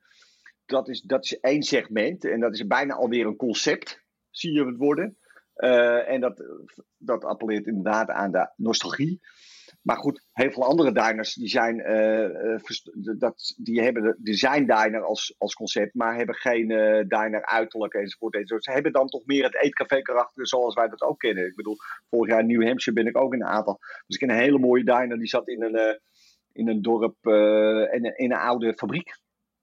[0.70, 4.66] Dat is, dat is één segment en dat is bijna alweer een concept, zie je
[4.66, 5.18] het worden.
[5.56, 6.44] Uh, en dat,
[6.98, 9.20] dat appelleert inderdaad aan de nostalgie.
[9.82, 15.02] Maar goed, heel veel andere diners die zijn, uh, dat, die hebben de design diner
[15.02, 16.68] als, als concept, maar hebben geen
[17.08, 18.64] diner uiterlijk enzovoort, enzovoort.
[18.64, 21.46] Ze hebben dan toch meer het eetcafé karakter zoals wij dat ook kennen.
[21.46, 21.78] Ik bedoel,
[22.10, 23.78] vorig jaar in New Hampshire ben ik ook in een aantal.
[23.80, 26.00] Dus ik ken een hele mooie diner, die zat in een,
[26.52, 29.18] in een dorp, een, in een oude fabriek.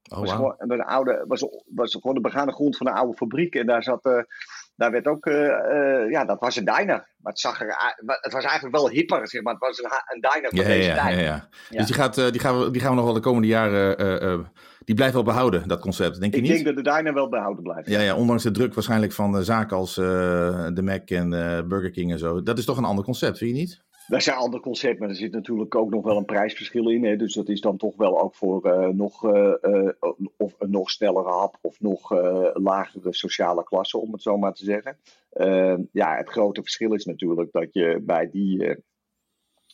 [0.08, 0.26] Oh, wow.
[0.26, 3.54] was, gewoon, een oude, was, was gewoon de begane grond van een oude fabriek.
[3.54, 4.24] En daar zat
[4.76, 6.86] daar werd ook, uh, uh, ja, dat was een diner.
[6.86, 9.52] Maar het, zag er, het was eigenlijk wel hipper, zeg maar.
[9.52, 11.18] Het was een, een diner van ja, deze ja, tijd.
[11.18, 11.48] Ja, ja.
[11.76, 14.52] Dus die, gaat, die, gaan we, die gaan we nog wel de komende jaren,
[14.84, 16.50] die blijft wel behouden, dat concept, denk je niet?
[16.50, 17.88] Ik denk dat de diner wel behouden blijft.
[17.88, 21.30] Ja, ja ondanks de druk waarschijnlijk van zaken als de Mac en
[21.68, 22.42] Burger King en zo.
[22.42, 23.84] Dat is toch een ander concept, vind je niet?
[24.06, 27.04] Dat zijn andere concepten, maar er zit natuurlijk ook nog wel een prijsverschil in.
[27.04, 27.16] Hè?
[27.16, 29.90] Dus dat is dan toch wel ook voor uh, nog, uh, uh,
[30.36, 32.10] of een nog snellere hap of nog
[32.54, 34.96] lagere sociale klasse, om het zo maar te zeggen.
[35.30, 38.76] Ehm, ja, het grote verschil is natuurlijk dat je bij die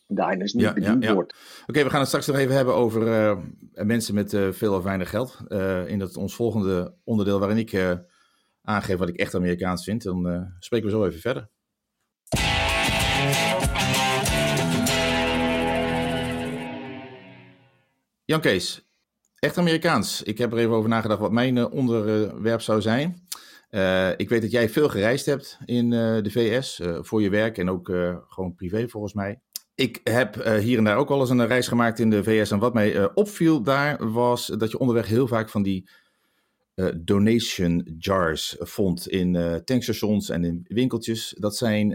[0.06, 1.34] diners niet ja, bediend ja, wordt.
[1.66, 3.36] Oké, we gaan het straks nog even hebben over
[3.72, 5.38] mensen met veel of weinig geld.
[5.86, 8.00] in dat ons volgende onderdeel waarin ik
[8.62, 10.02] aangeef wat ik echt Amerikaans vind.
[10.02, 11.50] Dan spreken we zo even verder.
[18.24, 18.88] Jan Kees,
[19.38, 20.22] echt Amerikaans.
[20.22, 23.26] Ik heb er even over nagedacht wat mijn uh, onderwerp zou zijn.
[23.70, 27.58] Uh, ik weet dat jij veel gereisd hebt in uh, de VS voor je werk
[27.58, 27.86] en ook
[28.28, 29.40] gewoon privé volgens mij.
[29.74, 32.50] Ik heb hier en daar ook wel eens een reis gemaakt in de VS.
[32.50, 35.90] En wat mij opviel daar was dat je onderweg heel vaak van die
[36.96, 41.34] donation jars vond in tankstations en in winkeltjes.
[41.38, 41.94] Dat zijn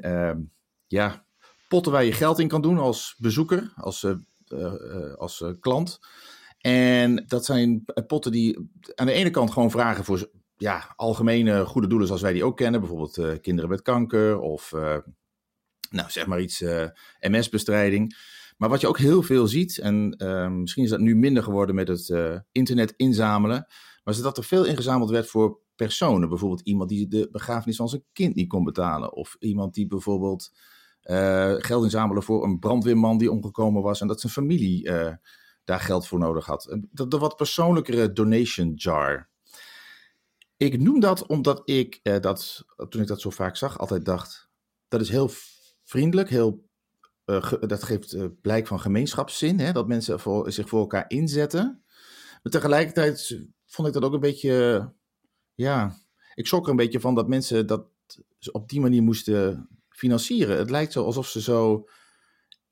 [0.87, 1.25] ja,
[1.67, 4.05] potten waar je geld in kan doen als bezoeker, als
[5.17, 5.99] als klant.
[6.57, 11.87] En dat zijn potten die aan de ene kant gewoon vragen voor ja, algemene goede
[11.87, 12.79] doelen zoals wij die ook kennen.
[12.79, 14.71] Bijvoorbeeld kinderen met kanker of
[15.89, 16.63] nou, zeg maar iets
[17.19, 18.15] MS-bestrijding.
[18.57, 20.09] Maar wat je ook heel veel ziet, en
[20.61, 23.65] misschien is dat nu minder geworden met het internet inzamelen,
[24.03, 26.29] maar is dat er veel ingezameld werd voor personen.
[26.29, 29.13] Bijvoorbeeld iemand die de begrafenis van zijn kind niet kon betalen.
[29.13, 30.51] Of iemand die bijvoorbeeld
[31.07, 35.13] uh, geld inzamelen voor een brandweerman die omgekomen was en dat zijn familie uh,
[35.63, 36.77] daar geld voor nodig had.
[36.91, 39.29] De, wat persoonlijkere donation jar.
[40.57, 44.49] Ik noem dat omdat ik uh, dat, toen ik dat zo vaak zag, altijd dacht:
[44.87, 45.29] dat is heel
[45.83, 46.65] vriendelijk, heel,
[47.59, 51.83] dat geeft blijk van gemeenschapszin, hè, dat mensen voor, zich voor elkaar inzetten.
[52.43, 54.89] Maar tegelijkertijd vond ik dat ook een beetje,
[55.53, 55.95] ja,
[56.35, 57.85] ik schrok er een beetje van dat mensen dat
[58.51, 60.57] op die manier moesten financieren.
[60.57, 61.87] Het lijkt zo alsof ze zo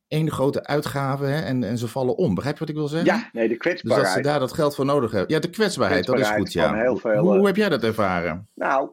[0.08, 2.36] één grote uitgave hè, en, en ze vallen om.
[2.36, 3.16] Begrijp je wat ik wil zeggen?
[3.16, 4.06] Ja, nee, de kwetsbaarheid.
[4.06, 5.34] Dus dat ze daar dat geld voor nodig hebben.
[5.34, 6.74] Ja, de kwetsbaarheid, dat is goed, ja.
[6.74, 8.50] Heel veel, hoe, hoe, eh, heb jij dat ervaren?
[8.54, 8.90] Nou,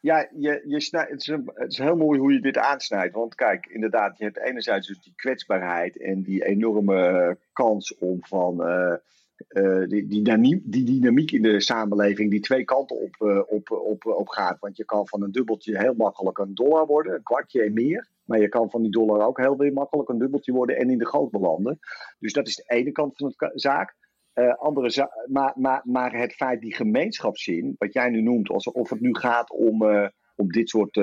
[0.00, 3.14] ja, je, je het, is het is heel mooi hoe je dit aansnijdt.
[3.14, 8.68] Want kijk, inderdaad, je hebt enerzijds dus die kwetsbaarheid en die enorme kans om van...
[8.68, 8.94] Uh,
[9.48, 13.70] uh, die, die, dynamiek, die, dynamiek in de samenleving die twee kanten op, uh, op,
[13.70, 14.58] op, op gaat.
[14.60, 18.08] Want je kan van een dubbeltje heel makkelijk een dollar worden, een kwartje en meer.
[18.24, 20.98] Maar je kan van die dollar ook heel weer makkelijk een dubbeltje worden en in
[20.98, 21.78] de goot belanden.
[22.18, 23.94] Dus dat is de ene kant van de zaak.
[24.34, 29.00] Uh, andere maar, maar, maar het feit, die gemeenschapszin, wat jij nu noemt, alsof het
[29.00, 29.82] nu gaat om,
[30.36, 31.00] om dit soort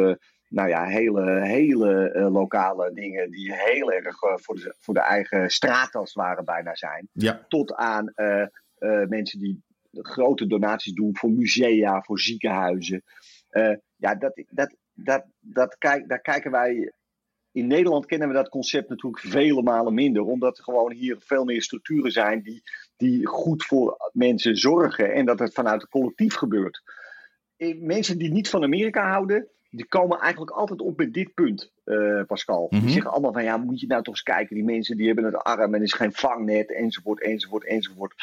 [0.53, 4.99] nou ja, hele, hele uh, lokale dingen die heel erg uh, voor, de, voor de
[4.99, 7.07] eigen straat als het ware bijna zijn.
[7.11, 7.45] Ja.
[7.47, 8.45] Tot aan uh,
[9.07, 13.03] mensen die grote donaties doen voor musea, voor ziekenhuizen.
[13.95, 16.91] ja, dat, dat, dat, dat kijk, daar kijken wij.
[17.51, 21.45] In Nederland kennen we dat concept natuurlijk vele malen minder, omdat er gewoon hier veel
[21.45, 22.61] meer structuren zijn die,
[22.97, 26.81] die goed voor mensen zorgen en dat het vanuit het collectief gebeurt.
[27.79, 32.23] Mensen die niet van Amerika houden, die komen eigenlijk altijd op met dit punt, uh,
[32.23, 32.67] Pascal.
[32.69, 32.89] Die mhm.
[32.89, 35.35] zeggen allemaal van ja, moet je nou toch eens kijken, die mensen die hebben het
[35.35, 38.13] arm en is geen vangnet, enzovoort, enzovoort, enzovoort.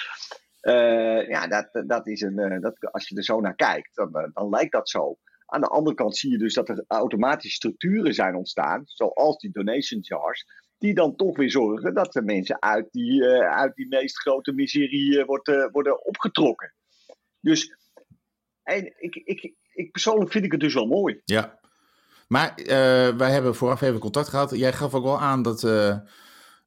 [0.63, 4.31] Uh, ja, dat, dat is een, uh, dat, als je er zo naar kijkt, dan,
[4.33, 5.19] dan lijkt dat zo.
[5.47, 9.51] Aan de andere kant zie je dus dat er automatisch structuren zijn ontstaan, zoals die
[9.51, 10.45] donation jars,
[10.79, 15.25] die dan toch weer zorgen dat de mensen uit die, uit die meest grote miserie
[15.25, 16.75] wordt, worden opgetrokken.
[17.41, 17.77] Dus
[18.63, 21.21] en ik, ik, ik persoonlijk vind ik het dus wel mooi.
[21.25, 21.59] Ja.
[22.29, 22.67] Maar uh,
[23.17, 24.57] wij hebben vooraf even contact gehad.
[24.57, 25.97] Jij gaf ook wel aan dat uh,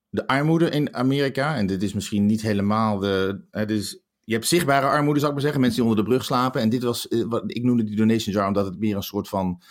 [0.10, 3.42] de armoede in Amerika, en dit is misschien niet helemaal de.
[3.52, 6.26] Uh, is, je hebt zichtbare armoede, zou ik maar zeggen, mensen die onder de brug
[6.26, 6.62] slapen.
[6.62, 9.62] En dit was, wat, ik noemde die donation jar omdat het meer een soort van.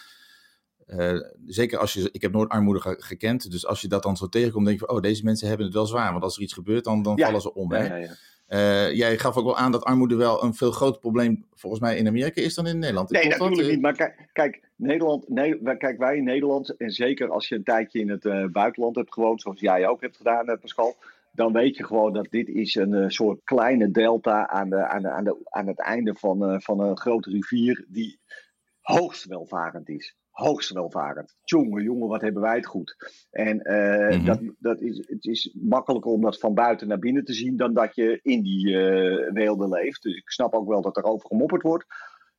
[1.47, 4.67] zeker als je, ik heb nooit armoede gekend, dus als je dat dan zo tegenkomt,
[4.67, 6.85] denk je van, oh, deze mensen hebben het wel zwaar, want als er iets gebeurt,
[6.85, 7.73] dan, dan vallen ze om.
[7.73, 7.97] Ja, hè?
[7.97, 8.17] Ja,
[8.53, 11.97] uh, jij gaf ook wel aan dat armoede wel een veel groter probleem volgens mij
[11.97, 13.11] in Amerika is dan in Nederland.
[13.11, 13.81] Nee, natuurlijk niet.
[13.81, 17.99] Maar kijk, kijk, Nederland, nee, kijk, wij in Nederland, en zeker als je een tijdje
[17.99, 20.97] in het uh, buitenland hebt gewoond, zoals jij ook hebt gedaan, uh, Pascal,
[21.33, 25.11] dan weet je gewoon dat dit is een soort kleine delta aan, de, aan, de,
[25.11, 28.19] aan, de, aan het einde van, van een grote rivier die
[28.81, 31.37] hoogst welvarend is hoogst welvarend.
[31.45, 32.97] Jongen, jongen, wat hebben wij het goed.
[33.31, 37.33] En uh, dat, dat is, het is makkelijker om dat van buiten naar binnen te
[37.33, 40.03] zien dan dat je in die uh, werelden leeft.
[40.03, 41.85] Dus ik snap ook wel dat er over gemopperd wordt.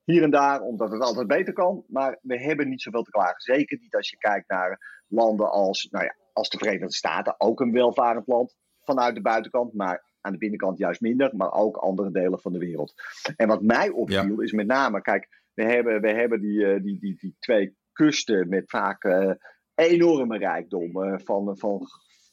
[0.03, 1.83] Hier en daar, omdat het altijd beter kan.
[1.87, 3.41] Maar we hebben niet zoveel te klagen.
[3.41, 7.35] Zeker niet als je kijkt naar landen als, nou ja, als de Verenigde Staten.
[7.37, 9.73] Ook een welvarend land vanuit de buitenkant.
[9.73, 11.35] Maar aan de binnenkant juist minder.
[11.35, 12.93] Maar ook andere delen van de wereld.
[13.35, 17.15] En wat mij opviel is met name, kijk, we hebben, we hebben die, die, die,
[17.19, 19.31] die twee kusten met vaak uh,
[19.75, 21.03] enorme rijkdom.
[21.03, 21.87] Uh, van, van,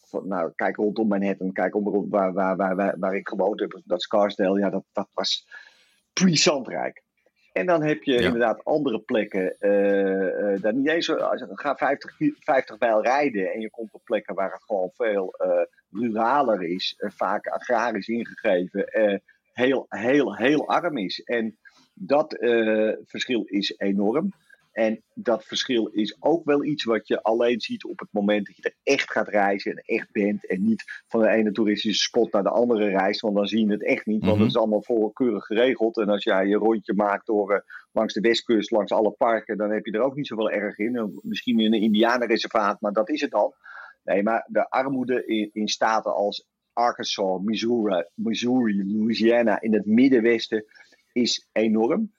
[0.07, 3.81] van, nou, kijk rondom Manhattan, kijk om, waar, waar, waar, waar, waar ik gewoond heb,
[3.85, 5.47] dat Scarsdale, ja, dat, dat was
[6.13, 7.03] puissant rijk.
[7.53, 11.77] En dan heb je inderdaad andere plekken, uh, uh, daar niet eens, als je, ga
[11.77, 16.63] 50, 50 mijl rijden en je komt op plekken waar het gewoon veel uh, ruraler
[16.63, 18.89] is, vaak agrarisch ingegeven,
[19.53, 21.21] heel, heel, heel arm is.
[21.23, 21.59] En
[21.95, 22.37] dat
[23.05, 24.33] verschil is enorm.
[24.73, 28.57] En dat verschil is ook wel iets wat je alleen ziet op het moment dat
[28.57, 30.47] je er echt gaat reizen en echt bent.
[30.47, 33.73] En niet van de ene toeristische spot naar de andere reist, want dan zie je
[33.73, 34.25] het echt niet.
[34.25, 34.63] Want het is mhm.
[34.63, 35.97] allemaal voorkeurig geregeld.
[35.97, 37.59] En als jij je rondje maakt door uh,
[37.93, 41.21] langs de westkust, langs alle parken, dan heb je er ook niet zoveel erg in.
[41.23, 43.55] Misschien in een indianenreservaat, maar dat is het dan.
[44.05, 50.65] Nee, maar de armoede in, in staten als Arkansas, Missouri, Missouri, Louisiana in het Middenwesten
[51.13, 52.13] is enorm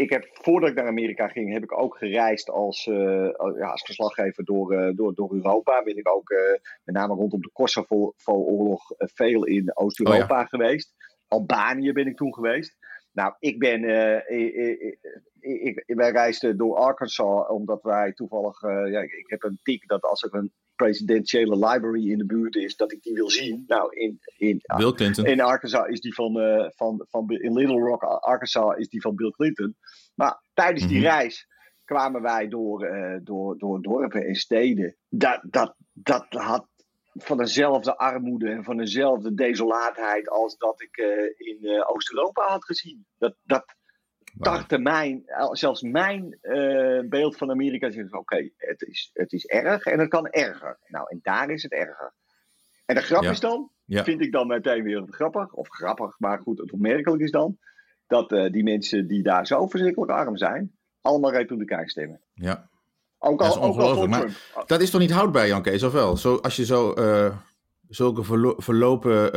[0.00, 3.82] ik heb, voordat ik naar Amerika ging, heb ik ook gereisd als, uh, ja, als
[3.82, 5.82] verslaggever door, uh, door, door Europa.
[5.82, 6.38] Ben ik ook uh,
[6.84, 10.94] met name rondom de Kosovo-oorlog veel in Oost-Europa oh, geweest.
[11.28, 12.76] Albanië ben ik toen geweest.
[13.12, 13.84] Nou, ik ben.
[14.28, 14.98] Ik,
[15.40, 18.60] ik, ik, wij reisden door Arkansas omdat wij toevallig.
[18.62, 20.52] ja, ik heb een tik dat als er een
[20.84, 23.64] presidentiële library in de buurt is, dat ik die wil zien.
[23.66, 25.24] Nou, in, in, Bill Clinton.
[25.24, 29.14] in Arkansas is die van, uh, van, van, in Little Rock, Arkansas is die van
[29.14, 29.76] Bill Clinton.
[30.14, 31.06] Maar tijdens die mhm.
[31.06, 31.46] reis
[31.84, 34.96] kwamen wij door, uh, door, door dorpen en steden.
[35.08, 36.66] Dat, dat, dat had
[37.12, 43.06] van dezelfde armoede en van dezelfde desolaatheid als dat ik uh, in Oost-Europa had gezien.
[43.18, 43.64] Dat, dat,
[44.38, 49.98] tartte mijn, zelfs mijn uh, beeld van Amerika oké, het, is, het is erg en
[49.98, 50.78] het kan erger.
[50.86, 52.12] Nou, en daar is het erger.
[52.86, 56.58] En de grap is dan, vind ik dan meteen weer grappig, of grappig, maar goed,
[56.58, 57.58] het opmerkelijk is dan,
[58.06, 62.20] dat uh, die mensen die daar zo verschrikkelijk arm zijn, allemaal Republikein stemmen.
[62.34, 62.68] Ja.
[63.18, 64.10] Ook al, dat is ongelooflijk.
[64.10, 66.16] Maar dat is toch niet houdbaar, Jan Kees, of wel?
[66.16, 67.36] Zo, als je zo uh,
[67.88, 69.34] zulke verlo verlopen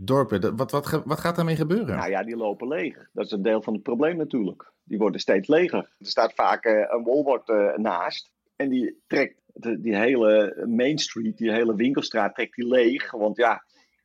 [0.00, 0.56] dorpen.
[0.56, 1.96] Wat, wat, wat gaat daarmee gebeuren?
[1.96, 3.08] Nou ja, die lopen leeg.
[3.12, 4.72] Dat is een deel van het probleem natuurlijk.
[4.84, 5.78] Die worden steeds leger.
[5.78, 8.30] Er staat vaak uh, een Walmart uh, naast.
[8.56, 13.10] En die trekt die hele Main Street, die hele winkelstraat, trekt die leeg.
[13.10, 13.64] Want ja,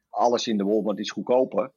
[0.10, 1.72] alles in de Walmart is goedkoper.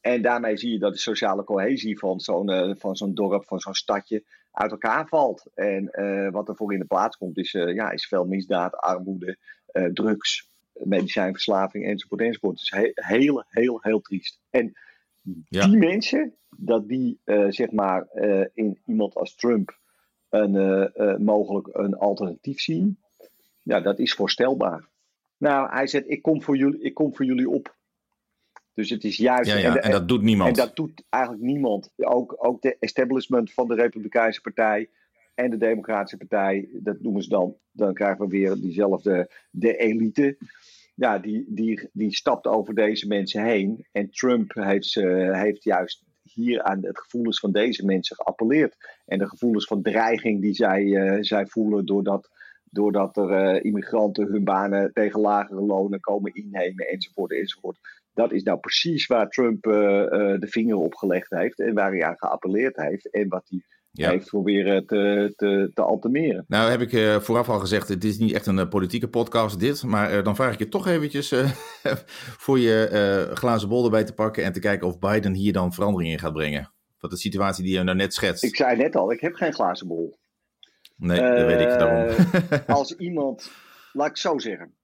[0.00, 4.24] En daarmee zie je dat de sociale cohesie van zo'n zo'n dorp, van zo'n stadje,
[4.50, 5.44] uit elkaar valt.
[5.54, 5.90] En
[6.32, 9.38] wat er voor in de plaats komt, is, ja, is veel misdaad, armoede,
[9.92, 10.49] drugs
[10.84, 12.60] medicijnverslaving enzovoort enzovoort.
[12.60, 14.40] Het is heel, heel, heel, triest.
[14.50, 14.72] En
[15.48, 19.78] die mensen, dat die uh, zeg maar uh, in iemand als Trump
[20.28, 22.98] een, uh, mogelijk een alternatief zien,
[23.62, 24.88] ja, dat is voorstelbaar.
[25.36, 27.78] Nou, hij zegt, ik kom voor jullie, ik kom voor jullie op.
[28.74, 29.50] Dus het is juist.
[29.50, 30.58] Ja, ja, en, dat doet niemand.
[30.58, 31.92] En dat doet eigenlijk niemand.
[31.96, 34.88] Ook, ook de establishment van de Republikeinse Partij
[35.40, 37.56] en de Democratische Partij, dat noemen ze dan.
[37.72, 40.38] Dan krijgen we weer diezelfde, de elite.
[40.94, 43.86] Ja, die, die, die stapt over deze mensen heen.
[43.92, 44.94] En Trump heeft,
[45.32, 48.76] heeft juist hier aan het gevoelens van deze mensen geappelleerd.
[49.06, 52.30] En de gevoelens van dreiging die zij, uh, zij voelen doordat,
[52.64, 57.78] doordat er uh, immigranten hun banen tegen lagere lonen komen innemen enzovoort enzovoort.
[58.14, 62.04] Dat is nou precies waar Trump uh, de vinger op gelegd heeft en waar hij
[62.04, 64.10] aan geappelleerd heeft en wat hij ja.
[64.10, 66.44] heeft proberen te, te, te alterneren.
[66.48, 69.60] Nou heb ik uh, vooraf al gezegd, het is niet echt een uh, politieke podcast
[69.60, 71.34] dit, maar uh, dan vraag ik je toch eventjes
[72.44, 76.10] voor je glazen bol erbij te pakken en te kijken of Biden hier dan verandering
[76.12, 76.72] in gaat brengen.
[76.98, 78.44] Wat de situatie die je nou net schetst.
[78.44, 80.18] Ik zei net al, ik heb geen glazen bol.
[80.96, 82.16] Nee, dat weet ik daarom.
[82.76, 83.50] als iemand,
[83.92, 84.74] laat ik zo zeggen,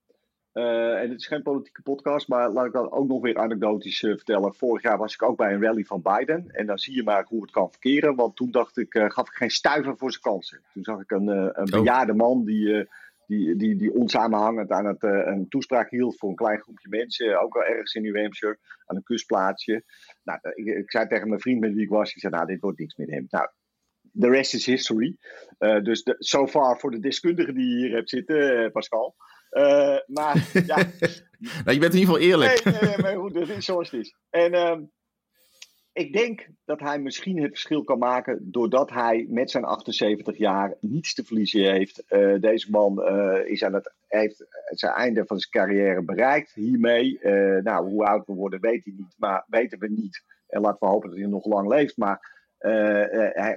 [0.57, 4.03] uh, en het is geen politieke podcast, maar laat ik dan ook nog weer anekdotisch
[4.03, 4.55] uh, vertellen.
[4.55, 6.51] Vorig jaar was ik ook bij een rally van Biden.
[6.51, 8.14] En dan zie je maar hoe het kan verkeren.
[8.14, 10.61] Want toen dacht ik, uh, gaf ik geen stuiver voor zijn kansen.
[10.73, 11.64] Toen zag ik een, een oh.
[11.64, 12.88] bejaarde man die,
[13.27, 17.40] die, die, die onsamenhangend aan het, een toespraak hield voor een klein groepje mensen.
[17.40, 19.85] Ook wel ergens in New Hampshire, aan een kustplaatsje.
[20.25, 22.61] Nou, ik, ik, zei tegen mijn vriend met wie ik was, ik zei, nou, dit
[22.61, 23.27] wordt niks met hem.
[23.29, 23.49] Nou,
[24.21, 25.16] the rest is history.
[25.59, 29.14] dus de, so far voor de deskundigen die je hier hebt zitten, Pascal.
[29.57, 30.77] Uh, maar ja.
[31.64, 32.64] nou, je bent in ieder geval eerlijk.
[32.64, 34.14] Nee, nee, nee maar goed, dat is zoals het is.
[34.31, 34.77] En uh,
[35.92, 40.75] ik denk dat hij misschien het verschil kan maken doordat hij met zijn 78 jaar
[40.81, 42.03] niets te verliezen heeft.
[42.09, 43.07] Uh, deze man
[43.47, 47.19] is aan het, heeft zijn einde van zijn carrière bereikt hiermee.
[47.62, 50.23] nou, hoe oud we worden weet hij niet, maar weten we niet.
[50.49, 51.97] En laten we hopen dat hij nog lang leeft.
[51.97, 52.45] Maar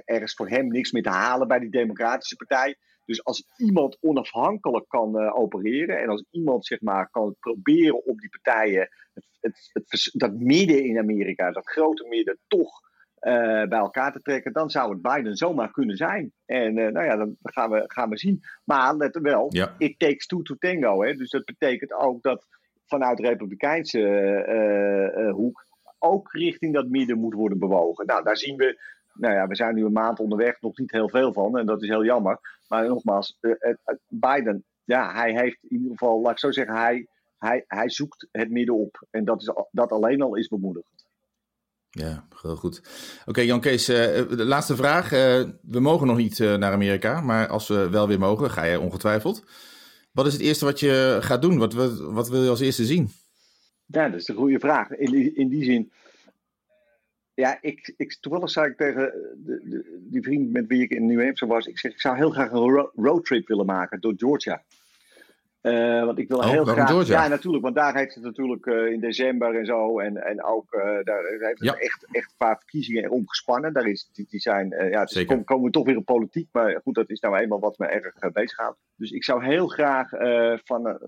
[0.04, 2.76] er is voor hem niks meer te halen bij die Democratische Partij.
[3.04, 8.16] Dus als iemand onafhankelijk kan uh, opereren en als iemand zeg maar kan proberen om
[8.16, 12.80] die partijen, het, het, het, dat midden in Amerika, dat grote midden, toch
[13.20, 16.32] uh, bij elkaar te trekken, dan zou het Biden zomaar kunnen zijn.
[16.44, 18.40] En uh, nou ja, dan gaan we, gaan we zien.
[18.64, 19.74] Maar let wel, ja.
[19.78, 21.02] it takes two to tango.
[21.02, 21.14] Hè?
[21.14, 22.46] Dus dat betekent ook dat
[22.86, 28.06] vanuit de Republikeinse hoek ook richting dat midden moet worden bewogen.
[28.06, 28.78] Nou, daar zien we
[29.20, 31.58] nou ja, we zijn nu een maand onderweg, nog niet heel veel van.
[31.58, 32.38] En dat is heel jammer.
[32.68, 33.54] Maar nogmaals, uh,
[34.08, 37.06] Biden, ja, hij heeft in ieder geval, laat ik zo zeggen, hij,
[37.38, 39.06] hij, hij zoekt het midden op.
[39.10, 41.08] En dat, is, dat alleen al is bemoedigend.
[41.90, 42.82] Ja, heel goed.
[43.26, 43.96] Oké, Jan Kees, uh,
[44.28, 45.12] de laatste vraag.
[45.12, 45.18] Uh,
[45.62, 48.80] we mogen nog niet uh, naar Amerika, maar als we wel weer mogen, ga je
[48.80, 49.44] ongetwijfeld.
[50.12, 51.58] Wat is het eerste wat je gaat doen?
[51.58, 53.10] Wat, wat, wat wil je als eerste zien?
[53.86, 54.90] Ja, dat is een goede vraag.
[54.90, 55.92] In, in die zin,
[57.40, 59.12] ja, ik, ik, toevallig zei ik tegen
[59.44, 62.16] de, de, die vriend met wie ik in New Hampshire was, ik zeg, ik zou
[62.16, 64.62] heel graag een roadtrip willen maken door Georgia.
[65.62, 66.88] Uh, want ik wil oh, heel graag.
[66.88, 67.22] Georgia?
[67.22, 69.98] Ja, natuurlijk, want daar heeft het natuurlijk uh, in december en zo.
[69.98, 73.72] En, en ook uh, daar heeft het echt, echt een paar verkiezingen omgespannen.
[73.72, 76.48] Daar is, die, die zijn, ja, dus komen, komen we toch weer in politiek.
[76.52, 78.78] Maar goed, dat is nou eenmaal wat me erg bezighoudt.
[78.96, 80.10] Dus ik zou heel graag
[80.64, 80.98] van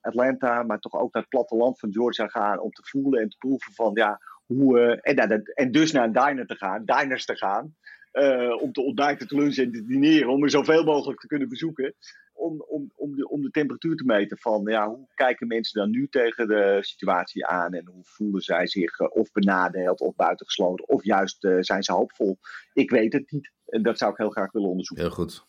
[0.00, 2.60] Atlanta, maar toch ook naar het platteland van Georgia gaan.
[2.60, 6.12] Om te voelen en te proeven van ja hoe, en, nou, en dus naar een
[6.12, 7.74] diner te gaan, diners te gaan.
[8.12, 10.28] Uh, om te ontbijten, te lunchen en te dineren.
[10.28, 11.94] Om er zoveel mogelijk te kunnen bezoeken.
[12.32, 15.90] Om, om, om, de, om de temperatuur te meten van ja, hoe kijken mensen dan
[15.90, 17.72] nu tegen de situatie aan.
[17.72, 20.88] En hoe voelen zij zich uh, of benadeeld of buitengesloten.
[20.88, 22.38] Of juist uh, zijn ze hoopvol.
[22.72, 23.50] Ik weet het niet.
[23.66, 25.06] En dat zou ik heel graag willen onderzoeken.
[25.06, 25.46] Heel goed.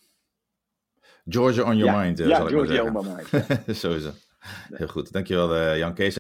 [1.26, 2.18] Georgia on your ja, mind.
[2.18, 3.78] ja, zal Georgia on my mind.
[3.78, 4.28] Zo is het.
[4.74, 5.12] Heel goed.
[5.12, 6.18] Dankjewel Jan Kees.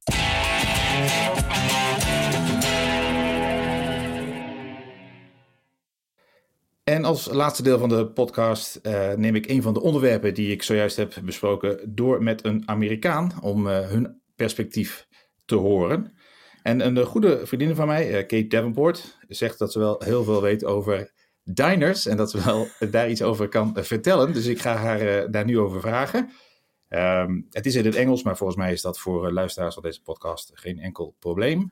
[6.95, 10.51] En als laatste deel van de podcast uh, neem ik een van de onderwerpen die
[10.51, 15.07] ik zojuist heb besproken door met een Amerikaan om uh, hun perspectief
[15.45, 16.13] te horen.
[16.61, 20.65] En een goede vriendin van mij, Kate Davenport, zegt dat ze wel heel veel weet
[20.65, 21.11] over
[21.43, 24.33] diners en dat ze wel daar iets over kan vertellen.
[24.33, 26.29] Dus ik ga haar daar nu over vragen.
[26.89, 30.01] Um, het is in het Engels, maar volgens mij is dat voor luisteraars van deze
[30.01, 31.71] podcast geen enkel probleem.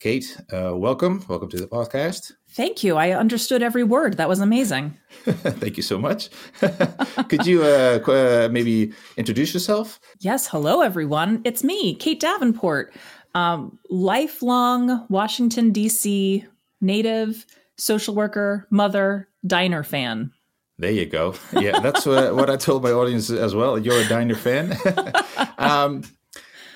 [0.00, 1.24] Kate, uh, welcome.
[1.28, 2.32] Welcome to the podcast.
[2.50, 2.96] Thank you.
[2.96, 4.16] I understood every word.
[4.16, 4.96] That was amazing.
[5.24, 6.30] Thank you so much.
[7.28, 9.98] Could you uh, uh, maybe introduce yourself?
[10.20, 10.46] Yes.
[10.46, 11.40] Hello, everyone.
[11.44, 12.94] It's me, Kate Davenport,
[13.34, 16.44] um, lifelong Washington, D.C.
[16.80, 20.30] native, social worker, mother, diner fan.
[20.78, 21.34] There you go.
[21.52, 23.78] Yeah, that's what I told my audience as well.
[23.78, 24.76] You're a diner fan.
[25.58, 26.02] um,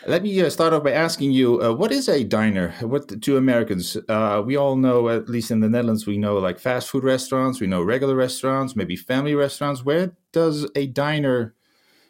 [0.08, 2.74] let me uh, start off by asking you, uh, what is a diner?
[2.80, 3.96] What to Americans?
[4.08, 7.60] Uh, we all know, at least in the Netherlands, we know like fast food restaurants,
[7.60, 9.84] we know regular restaurants, maybe family restaurants.
[9.84, 11.54] Where does a diner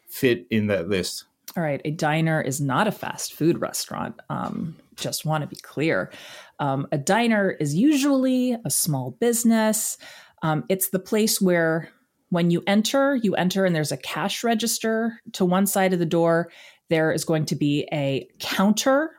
[0.08, 1.24] fit in that list?
[1.56, 4.20] All right, a diner is not a fast food restaurant.
[4.30, 6.12] Um, just want to be clear.
[6.60, 9.98] Um, a diner is usually a small business.
[10.42, 11.90] Um, it's the place where
[12.30, 16.06] when you enter, you enter and there's a cash register to one side of the
[16.06, 16.50] door.
[16.88, 19.10] There is going to be a counter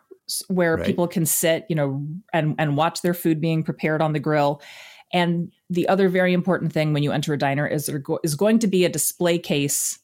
[0.47, 0.85] where right.
[0.85, 4.61] people can sit, you know, and and watch their food being prepared on the grill.
[5.11, 8.35] And the other very important thing when you enter a diner is there go- is
[8.35, 9.99] going to be a display case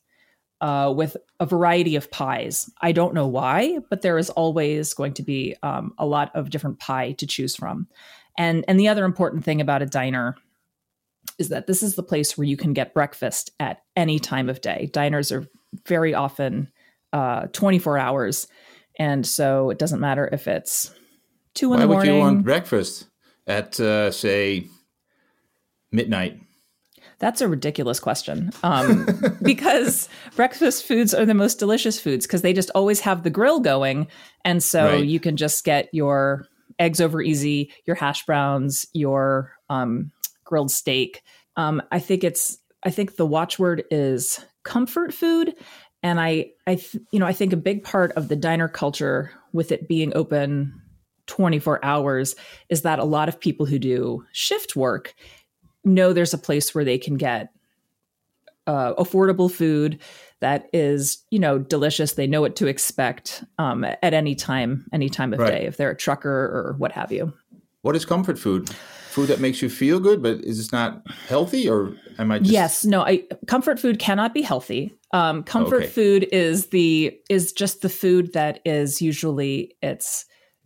[0.61, 2.70] uh, with a variety of pies.
[2.82, 6.49] I don't know why, but there is always going to be um, a lot of
[6.49, 7.88] different pie to choose from.
[8.38, 10.36] And and the other important thing about a diner
[11.38, 14.61] is that this is the place where you can get breakfast at any time of
[14.61, 14.89] day.
[14.91, 15.45] Diners are
[15.86, 16.72] very often
[17.16, 18.47] uh, 24 hours.
[18.99, 20.93] And so it doesn't matter if it's
[21.53, 22.11] two in Why the morning.
[22.11, 23.07] Why would you want breakfast
[23.47, 24.68] at, uh, say,
[25.93, 26.41] midnight?
[27.20, 28.51] That's a ridiculous question.
[28.63, 29.07] Um,
[29.41, 33.61] because breakfast foods are the most delicious foods because they just always have the grill
[33.61, 34.07] going.
[34.43, 35.05] And so right.
[35.05, 36.47] you can just get your
[36.80, 40.11] eggs over easy, your hash browns, your um,
[40.43, 41.22] grilled steak.
[41.55, 45.55] Um, I think it's I think the watchword is comfort food,
[46.06, 49.32] and I I th- you know I think a big part of the diner culture
[49.53, 50.80] with it being open
[51.26, 52.36] 24 hours
[52.70, 55.16] is that a lot of people who do shift work
[55.84, 57.49] know there's a place where they can get
[58.68, 59.99] uh, affordable food
[60.41, 65.10] that is you know delicious they know what to expect um, at any time any
[65.10, 65.51] time of right.
[65.51, 67.34] day if they're a trucker or what have you
[67.86, 68.68] what is comfort food
[69.12, 72.52] food that makes you feel good, but is this not healthy or am I just...
[72.52, 74.92] Yes, no, I, comfort food cannot be healthy.
[75.14, 75.88] Um, comfort okay.
[75.88, 80.26] food is the is just the food that is usually it's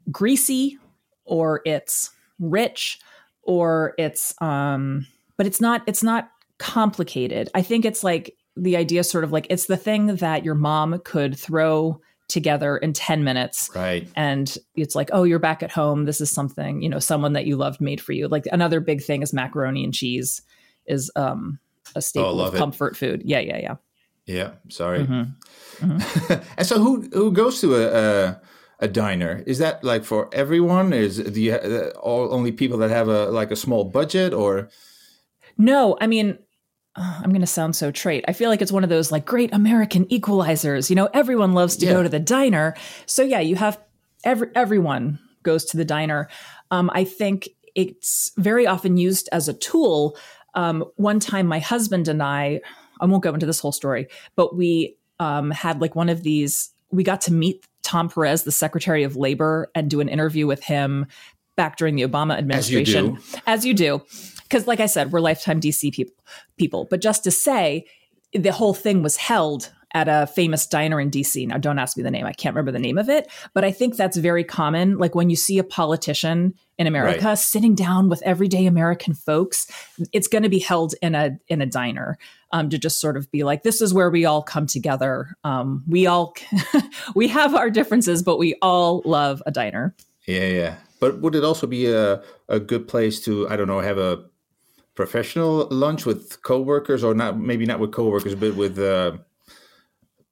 [0.10, 0.78] greasy
[1.26, 2.10] or it's
[2.40, 3.00] rich
[3.44, 5.06] or it's um
[5.36, 7.50] but it's not it's not complicated.
[7.54, 11.00] I think it's like the idea sort of like it's the thing that your mom
[11.04, 12.00] could throw
[12.30, 13.70] together in 10 minutes.
[13.76, 14.08] Right.
[14.16, 16.06] And it's like, oh, you're back at home.
[16.06, 18.28] This is something, you know, someone that you loved made for you.
[18.28, 20.42] Like another big thing is macaroni and cheese
[20.86, 21.60] is um
[21.96, 22.98] a staple oh, of comfort it.
[22.98, 23.22] food.
[23.26, 23.76] Yeah, yeah, yeah.
[24.26, 25.00] Yeah, sorry.
[25.00, 25.92] Mm-hmm.
[25.92, 26.34] Mm-hmm.
[26.58, 28.42] and so who who goes to a, a,
[28.82, 29.44] a diner?
[29.48, 30.94] Is that like for everyone?
[30.94, 34.70] Is the uh, all only people that have a like a small budget or
[35.58, 36.38] No, I mean
[36.96, 38.26] I'm going to sound so trait.
[38.28, 40.90] I feel like it's one of those like great American equalizers.
[40.90, 41.94] You know, everyone loves to yeah.
[41.94, 42.76] go to the diner.
[43.06, 43.80] So yeah, you have
[44.24, 46.30] every everyone goes to the diner.
[46.72, 50.18] Um, I think it's very often used as a tool.
[50.56, 52.60] Um, one time, my husband and I,
[53.00, 56.72] I won't go into this whole story, but we um, had like one of these.
[56.92, 60.64] We got to meet Tom Perez, the Secretary of Labor, and do an interview with
[60.64, 61.06] him
[61.56, 63.18] back during the Obama administration.
[63.46, 64.02] As you do.
[64.02, 66.16] As you do because like I said, we're lifetime DC people.
[66.58, 67.86] People, but just to say,
[68.34, 71.48] the whole thing was held at a famous diner in DC.
[71.48, 73.30] Now, don't ask me the name; I can't remember the name of it.
[73.54, 74.98] But I think that's very common.
[74.98, 77.38] Like when you see a politician in America right.
[77.38, 79.68] sitting down with everyday American folks,
[80.14, 82.18] it's going to be held in a in a diner.
[82.52, 85.36] Um, to just sort of be like, this is where we all come together.
[85.44, 86.34] Um, we all
[87.16, 89.96] we have our differences, but we all love a diner.
[90.26, 90.76] Yeah, yeah.
[91.00, 94.29] But would it also be a a good place to I don't know have a
[95.00, 97.40] professional lunch with coworkers, or not?
[97.40, 99.18] Maybe not with coworkers, but with uh,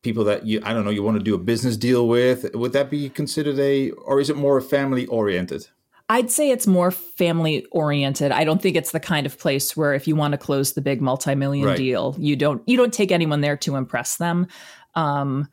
[0.01, 2.53] people that you I don't know you want to do a business deal with.
[2.53, 5.69] Would that be considered a, or is it more family oriented?
[6.09, 8.33] I'd say it's more family oriented.
[8.33, 10.81] I don't think it's the kind of place where if you want to close the
[10.81, 11.77] big multi-million right.
[11.77, 14.47] deal, you don't you don't take anyone there to impress them.
[14.95, 15.47] Um,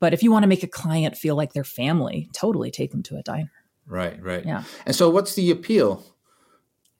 [0.00, 3.02] but if you want to make a client feel like their family, totally take them
[3.04, 3.52] to a diner.
[3.86, 4.44] Right, right.
[4.46, 4.64] Yeah.
[4.86, 6.02] And so what's the appeal?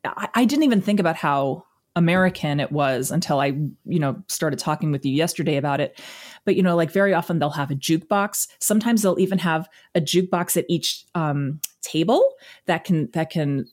[0.04, 1.64] I, I didn't even think about how
[1.96, 3.46] American it was until I,
[3.84, 6.00] you know, started talking with you yesterday about it.
[6.44, 8.48] But you know, like very often they'll have a jukebox.
[8.58, 12.34] Sometimes they'll even have a jukebox at each um, table
[12.66, 13.66] that can that can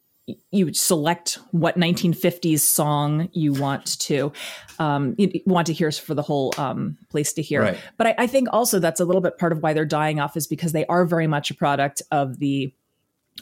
[0.51, 4.32] you select what 1950s song you want to
[4.79, 7.63] um, you want to hear for the whole um, place to hear.
[7.63, 7.79] Right.
[7.97, 10.38] But I, I think also that's a little bit part of why they're dying off
[10.38, 12.73] is because they are very much a product of the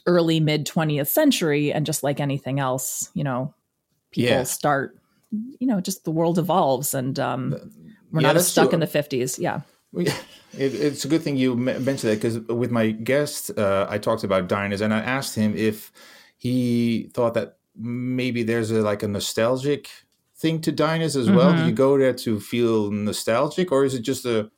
[0.06, 3.54] early mid 20th century and just like anything else you know
[4.12, 4.44] people yeah.
[4.44, 4.98] start
[5.32, 7.56] you know just the world evolves and um,
[8.12, 8.76] we're yeah, not stuck true.
[8.76, 9.62] in the 50s yeah
[9.94, 10.14] it,
[10.54, 14.48] it's a good thing you mentioned that because with my guest uh, i talked about
[14.48, 15.92] diners and i asked him if
[16.38, 19.90] he thought that maybe there's a like a nostalgic
[20.36, 21.64] thing to diners as well mm-hmm.
[21.64, 24.50] do you go there to feel nostalgic or is it just a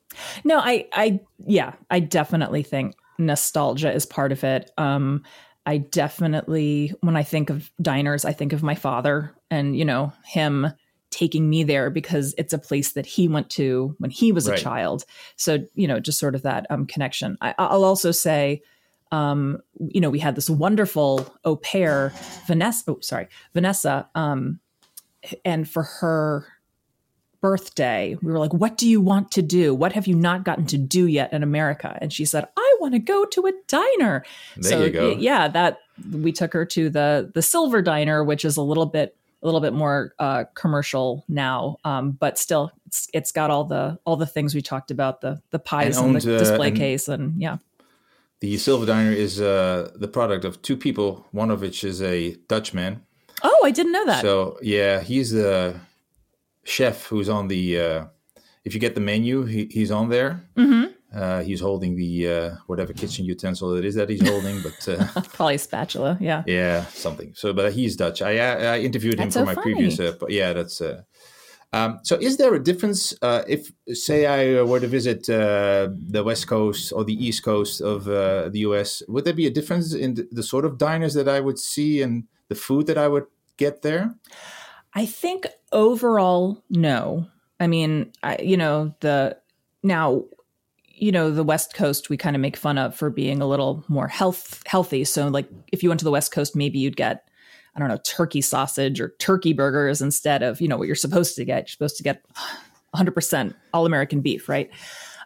[0.44, 4.70] no i i yeah i definitely think nostalgia is part of it.
[4.78, 5.22] Um,
[5.64, 10.12] I definitely, when I think of diners, I think of my father and, you know,
[10.24, 10.72] him
[11.10, 14.58] taking me there because it's a place that he went to when he was right.
[14.58, 15.04] a child.
[15.36, 17.36] So, you know, just sort of that um, connection.
[17.40, 18.62] I, will also say,
[19.12, 22.12] um, you know, we had this wonderful au pair,
[22.46, 22.90] Vanessa.
[22.90, 24.08] Oh, sorry, Vanessa.
[24.14, 24.58] Um,
[25.44, 26.46] and for her
[27.42, 29.74] birthday, we were like, "What do you want to do?
[29.74, 32.94] What have you not gotten to do yet in America?" And she said, "I want
[32.94, 34.24] to go to a diner."
[34.56, 35.10] There so, you go.
[35.10, 35.80] Yeah, that
[36.10, 39.60] we took her to the the Silver Diner, which is a little bit a little
[39.60, 44.26] bit more uh, commercial now, um, but still, it's it's got all the all the
[44.26, 47.40] things we talked about the the pies and, and the uh, display and case, and
[47.40, 47.58] yeah.
[48.40, 52.32] The Silver Diner is uh, the product of two people, one of which is a
[52.48, 53.02] Dutchman.
[53.44, 54.22] Oh, I didn't know that.
[54.22, 55.80] So yeah, he's the
[56.64, 57.80] chef who's on the.
[57.80, 58.04] Uh,
[58.64, 60.44] if you get the menu, he, he's on there.
[60.56, 60.92] Mm-hmm.
[61.14, 65.20] Uh, he's holding the uh, whatever kitchen utensil it is that he's holding, but uh,
[65.34, 66.16] probably a spatula.
[66.20, 67.32] Yeah, yeah, something.
[67.34, 68.22] So, but he's Dutch.
[68.22, 69.74] I I interviewed that's him for so my funny.
[69.74, 70.00] previous.
[70.00, 70.80] Uh, yeah, that's.
[70.80, 71.02] Uh,
[71.74, 76.46] um, so, is there a difference uh, if, say, I were to visit the west
[76.46, 79.02] coast or the east coast of the U.S.?
[79.08, 82.02] Would there be a difference in the, the sort of diners that I would see
[82.02, 83.24] and the food that I would
[83.56, 84.14] get there?
[84.94, 87.26] I think overall, no.
[87.58, 89.38] I mean, I, you know, the
[89.82, 90.24] now
[91.02, 93.84] you know the west coast we kind of make fun of for being a little
[93.88, 95.04] more health healthy.
[95.04, 97.28] So like if you went to the west coast maybe you'd get
[97.74, 101.34] i don't know turkey sausage or turkey burgers instead of you know what you're supposed
[101.36, 101.62] to get.
[101.62, 102.22] You're supposed to get
[102.94, 104.70] 100% all american beef right?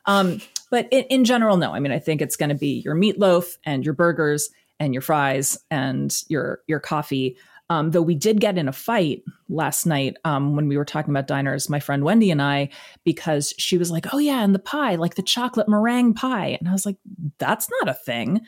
[0.06, 0.40] Um,
[0.70, 1.74] but in, in general no.
[1.74, 4.48] I mean i think it's going to be your meatloaf and your burgers
[4.80, 7.36] and your fries and your your coffee
[7.68, 11.12] um, though we did get in a fight last night um, when we were talking
[11.12, 12.68] about diners, my friend Wendy and I,
[13.04, 16.68] because she was like, "Oh yeah, and the pie, like the chocolate meringue pie," and
[16.68, 16.96] I was like,
[17.38, 18.42] "That's not a thing."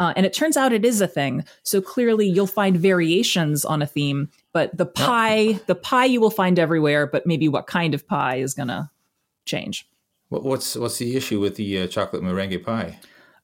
[0.00, 1.44] Uh, and it turns out it is a thing.
[1.62, 6.30] So clearly, you'll find variations on a theme, but the pie, the pie you will
[6.30, 7.06] find everywhere.
[7.06, 8.90] But maybe what kind of pie is gonna
[9.44, 9.88] change.
[10.30, 12.98] What's what's the issue with the uh, chocolate meringue pie?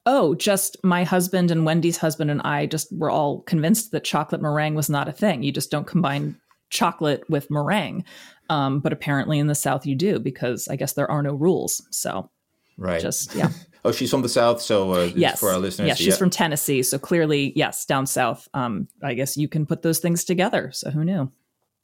[0.05, 4.41] Oh, just my husband and Wendy's husband and I just were all convinced that chocolate
[4.41, 5.43] meringue was not a thing.
[5.43, 6.37] You just don't combine
[6.69, 8.03] chocolate with meringue.
[8.49, 11.85] Um, but apparently in the South you do because I guess there are no rules.
[11.91, 12.29] So,
[12.77, 13.01] right.
[13.01, 13.49] Just, yeah.
[13.85, 14.61] oh, she's from the South.
[14.61, 15.39] So, uh, yes.
[15.39, 15.87] for our listeners.
[15.87, 16.15] Yes, she's yeah.
[16.15, 16.83] from Tennessee.
[16.83, 18.47] So clearly, yes, down South.
[18.53, 20.71] Um, I guess you can put those things together.
[20.73, 21.31] So, who knew?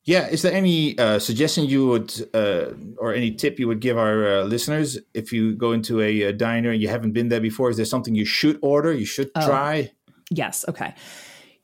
[0.07, 3.97] Yeah, is there any uh, suggestion you would, uh, or any tip you would give
[3.97, 7.41] our uh, listeners if you go into a, a, diner and you haven't been there
[7.41, 7.69] before?
[7.69, 8.93] Is there something you should order?
[8.93, 9.91] You should oh, try?
[10.31, 10.63] Yes.
[10.69, 10.95] Okay.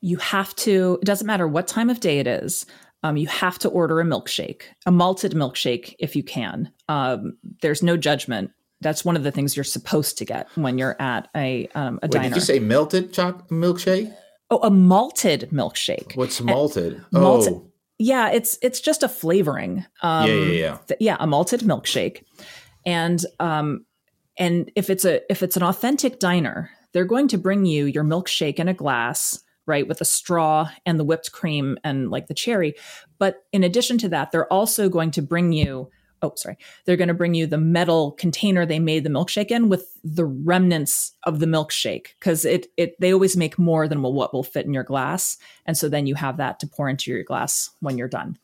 [0.02, 0.98] You have to.
[1.00, 2.66] It doesn't matter what time of day it is.
[3.02, 6.70] Um, you have to order a milkshake, a malted milkshake, if you can.
[6.90, 8.50] Um, there's no judgment.
[8.82, 12.06] That's one of the things you're supposed to get when you're at a um, a
[12.06, 12.28] Wait, diner.
[12.28, 14.14] Did you say melted chocolate milkshake?
[14.50, 16.14] Oh, a malted milkshake.
[16.14, 17.02] What's malted?
[17.10, 19.84] And malted oh yeah, it's it's just a flavoring.
[20.02, 20.78] Um, yeah, yeah, yeah.
[20.88, 22.24] Th- yeah, a malted milkshake,
[22.84, 23.86] and um,
[24.38, 28.04] and if it's a if it's an authentic diner, they're going to bring you your
[28.04, 32.34] milkshake in a glass, right, with a straw and the whipped cream and like the
[32.34, 32.74] cherry.
[33.18, 35.90] But in addition to that, they're also going to bring you
[36.22, 36.56] oh sorry.
[36.84, 40.24] They're going to bring you the metal container they made the milkshake in with the
[40.24, 44.66] remnants of the milkshake because it it they always make more than what will fit
[44.66, 45.36] in your glass
[45.66, 48.38] and so then you have that to pour into your glass when you're done.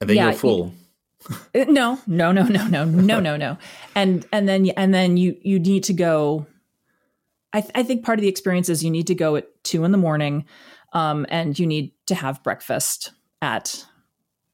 [0.00, 0.72] And then yeah, you're full
[1.54, 3.58] uh, no no no no no no no no.
[3.94, 6.46] And and then and then you you need to go
[7.52, 9.84] I, th- I think part of the experience is you need to go at two
[9.84, 10.44] in the morning
[10.92, 13.86] um, and you need to have breakfast at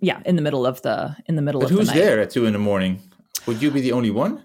[0.05, 2.31] yeah, in the middle of the in the middle but of who's the there at
[2.31, 3.01] two in the morning?
[3.47, 4.43] Would you be the only one?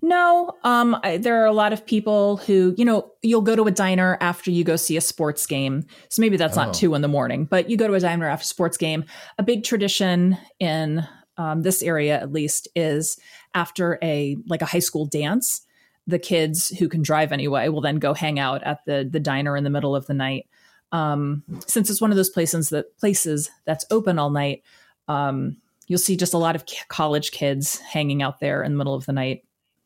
[0.00, 3.64] No, um, I, there are a lot of people who, you know, you'll go to
[3.64, 5.84] a diner after you go see a sports game.
[6.08, 6.64] So maybe that's oh.
[6.64, 9.04] not two in the morning, but you go to a diner after a sports game.
[9.38, 13.18] A big tradition in um, this area, at least, is
[13.54, 15.62] after a like a high school dance.
[16.06, 19.56] The kids who can drive anyway will then go hang out at the the diner
[19.56, 20.46] in the middle of the night
[20.92, 24.62] um, since it's one of those places that places that's open all night,
[25.06, 28.94] um, you'll see just a lot of college kids hanging out there in the middle
[28.94, 29.44] of the night.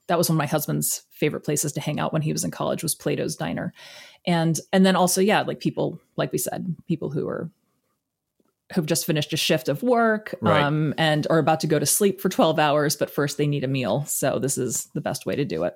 [0.08, 2.50] That was one of my husband's favorite places to hang out when he was in
[2.50, 3.72] college was Plato's Diner,
[4.26, 7.50] and and then also yeah, like people like we said, people who are
[8.74, 10.62] who've just finished a shift of work right.
[10.62, 13.64] um, and are about to go to sleep for 12 hours, but first they need
[13.64, 14.04] a meal.
[14.06, 15.74] So this is the best way to do it.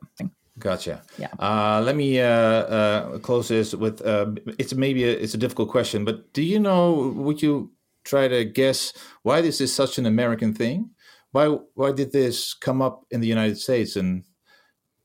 [0.58, 1.02] Gotcha.
[1.18, 1.28] Yeah.
[1.38, 5.70] Uh, let me uh, uh, close this with uh, it's maybe a, it's a difficult
[5.70, 7.12] question, but do you know?
[7.14, 7.72] Would you
[8.04, 8.92] try to guess
[9.22, 10.90] why this is such an American thing?
[11.32, 14.24] Why why did this come up in the United States, and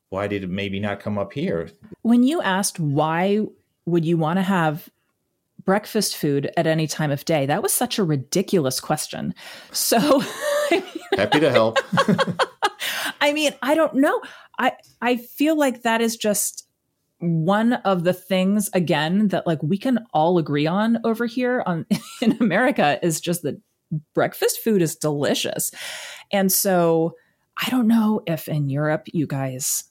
[0.09, 1.69] why did it maybe not come up here?
[2.01, 3.45] When you asked why
[3.85, 4.89] would you want to have
[5.65, 9.33] breakfast food at any time of day, that was such a ridiculous question.
[9.71, 10.19] So
[11.15, 11.77] happy to help.
[13.21, 14.21] I mean, I don't know.
[14.59, 16.67] I I feel like that is just
[17.19, 21.85] one of the things again that like we can all agree on over here on
[22.21, 23.61] in America is just that
[24.13, 25.71] breakfast food is delicious.
[26.31, 27.15] And so
[27.63, 29.83] I don't know if in Europe you guys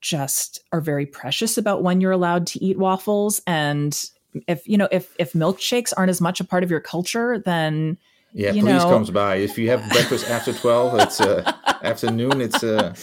[0.00, 4.10] just are very precious about when you're allowed to eat waffles and
[4.46, 7.96] if you know if if milkshakes aren't as much a part of your culture then
[8.36, 9.36] yeah you please know, comes by.
[9.36, 12.94] If you have breakfast after 12 it's uh, afternoon it's uh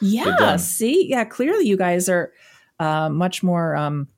[0.00, 1.08] yeah see?
[1.08, 2.32] Yeah clearly you guys are
[2.78, 4.08] uh, much more um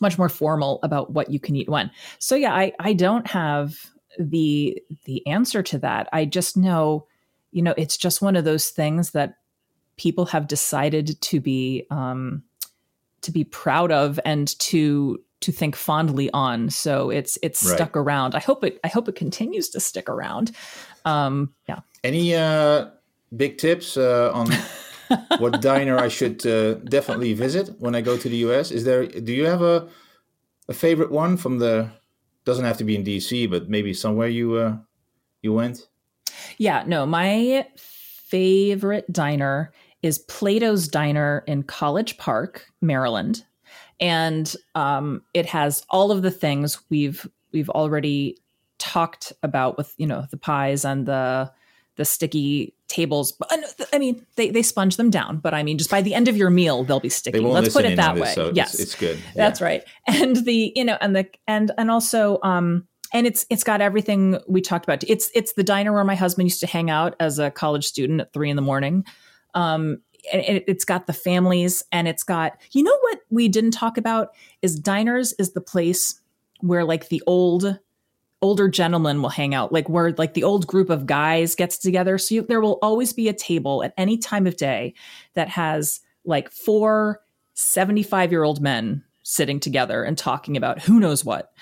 [0.00, 1.90] much more formal about what you can eat when.
[2.18, 3.76] So yeah i i don't have
[4.18, 6.08] the the answer to that.
[6.12, 7.06] I just know
[7.52, 9.36] you know it's just one of those things that
[9.96, 12.42] people have decided to be um
[13.22, 16.70] to be proud of and to to think fondly on.
[16.70, 17.74] So it's it's right.
[17.74, 18.34] stuck around.
[18.34, 20.52] I hope it I hope it continues to stick around.
[21.04, 21.80] Um, yeah.
[22.04, 22.90] Any uh,
[23.36, 24.50] big tips uh, on
[25.38, 28.70] what diner I should uh, definitely visit when I go to the US?
[28.70, 29.88] Is there do you have a
[30.68, 31.90] a favorite one from the
[32.44, 34.76] doesn't have to be in DC, but maybe somewhere you uh,
[35.42, 35.88] you went?
[36.58, 39.72] Yeah, no, my favorite diner
[40.02, 43.44] is Plato's Diner in College Park, Maryland
[44.00, 48.38] and um, it has all of the things we've we've already
[48.78, 51.50] talked about with you know the pies and the
[51.96, 53.34] the sticky tables.
[53.92, 56.36] I mean, they, they sponge them down, but I mean, just by the end of
[56.36, 57.40] your meal, they'll be sticky.
[57.40, 58.32] Let's put it that way.
[58.32, 59.18] so yes, it's, it's good.
[59.18, 59.32] Yeah.
[59.36, 59.84] That's right.
[60.06, 64.38] And the you know, and the and and also, um, and it's it's got everything
[64.48, 65.04] we talked about.
[65.04, 68.20] It's it's the diner where my husband used to hang out as a college student
[68.20, 69.04] at three in the morning.
[69.54, 70.00] Um,
[70.32, 74.30] it, it's got the families and it's got you know what we didn't talk about
[74.62, 76.20] is diners is the place
[76.60, 77.78] where like the old
[78.42, 82.16] older gentlemen will hang out like where like the old group of guys gets together.
[82.18, 84.94] So you, there will always be a table at any time of day
[85.34, 87.20] that has like four
[87.54, 91.52] 75 year old men sitting together and talking about who knows what.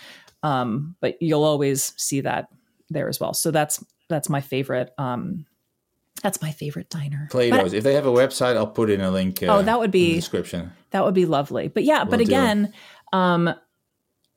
[0.43, 2.49] Um, but you'll always see that
[2.91, 3.35] there as well.
[3.35, 5.47] So that's that's my favorite um,
[6.23, 7.29] that's my favorite diner.
[7.31, 7.73] Plato's.
[7.73, 9.43] if they have a website, I'll put in a link.
[9.43, 10.73] Uh, oh, that would be description.
[10.91, 11.69] That would be lovely.
[11.69, 12.73] But yeah, we'll but again,
[13.13, 13.49] um,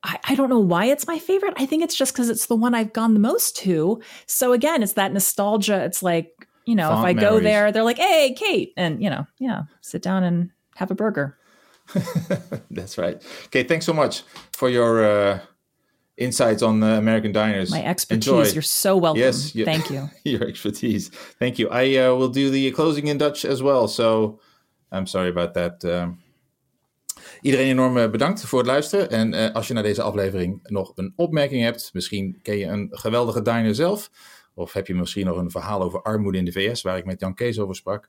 [0.02, 1.54] I, I, don't know why it's my favorite.
[1.56, 4.00] I think it's just because it's the one I've gone the most to.
[4.26, 5.84] So again, it's that nostalgia.
[5.84, 7.30] It's like you know, Font if I memories.
[7.30, 10.94] go there, they're like, "Hey, Kate," and you know, yeah, sit down and have a
[10.94, 11.38] burger.
[12.70, 13.22] That's right.
[13.46, 14.22] Okay, thanks so much
[14.52, 15.04] for your.
[15.04, 15.38] Uh,
[16.22, 17.70] insights on uh, American diners.
[17.70, 18.28] My expertise.
[18.28, 18.52] Enjoy.
[18.52, 19.22] You're so welcome.
[19.22, 20.08] Yes, you, thank you.
[20.24, 21.10] your expertise.
[21.38, 21.68] Thank you.
[21.70, 23.88] I uh, will do the closing in Dutch as well.
[23.88, 24.40] So
[24.90, 25.84] I'm sorry about that.
[25.84, 26.20] Um,
[27.40, 29.10] iedereen enorm uh, bedankt voor het luisteren.
[29.10, 32.88] En uh, als je na deze aflevering nog een opmerking hebt, misschien ken je een
[32.90, 34.10] geweldige diner zelf.
[34.54, 37.20] Of heb je misschien nog een verhaal over armoede in de VS, waar ik met
[37.20, 38.08] Jan Kees over sprak.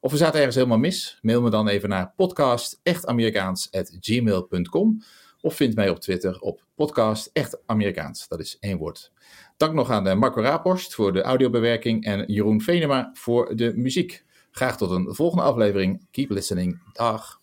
[0.00, 1.18] Of we zaten ergens helemaal mis.
[1.22, 5.02] Mail me dan even naar podcastechtAmerikaans.gmail.com.
[5.44, 8.28] Of vind mij op Twitter op podcast Echt Amerikaans.
[8.28, 9.12] Dat is één woord.
[9.56, 14.24] Dank nog aan eh, Marco Raaphorst voor de audiobewerking en Jeroen Venema voor de muziek.
[14.50, 16.06] Graag tot een volgende aflevering.
[16.10, 16.82] Keep listening.
[16.92, 17.40] Dag.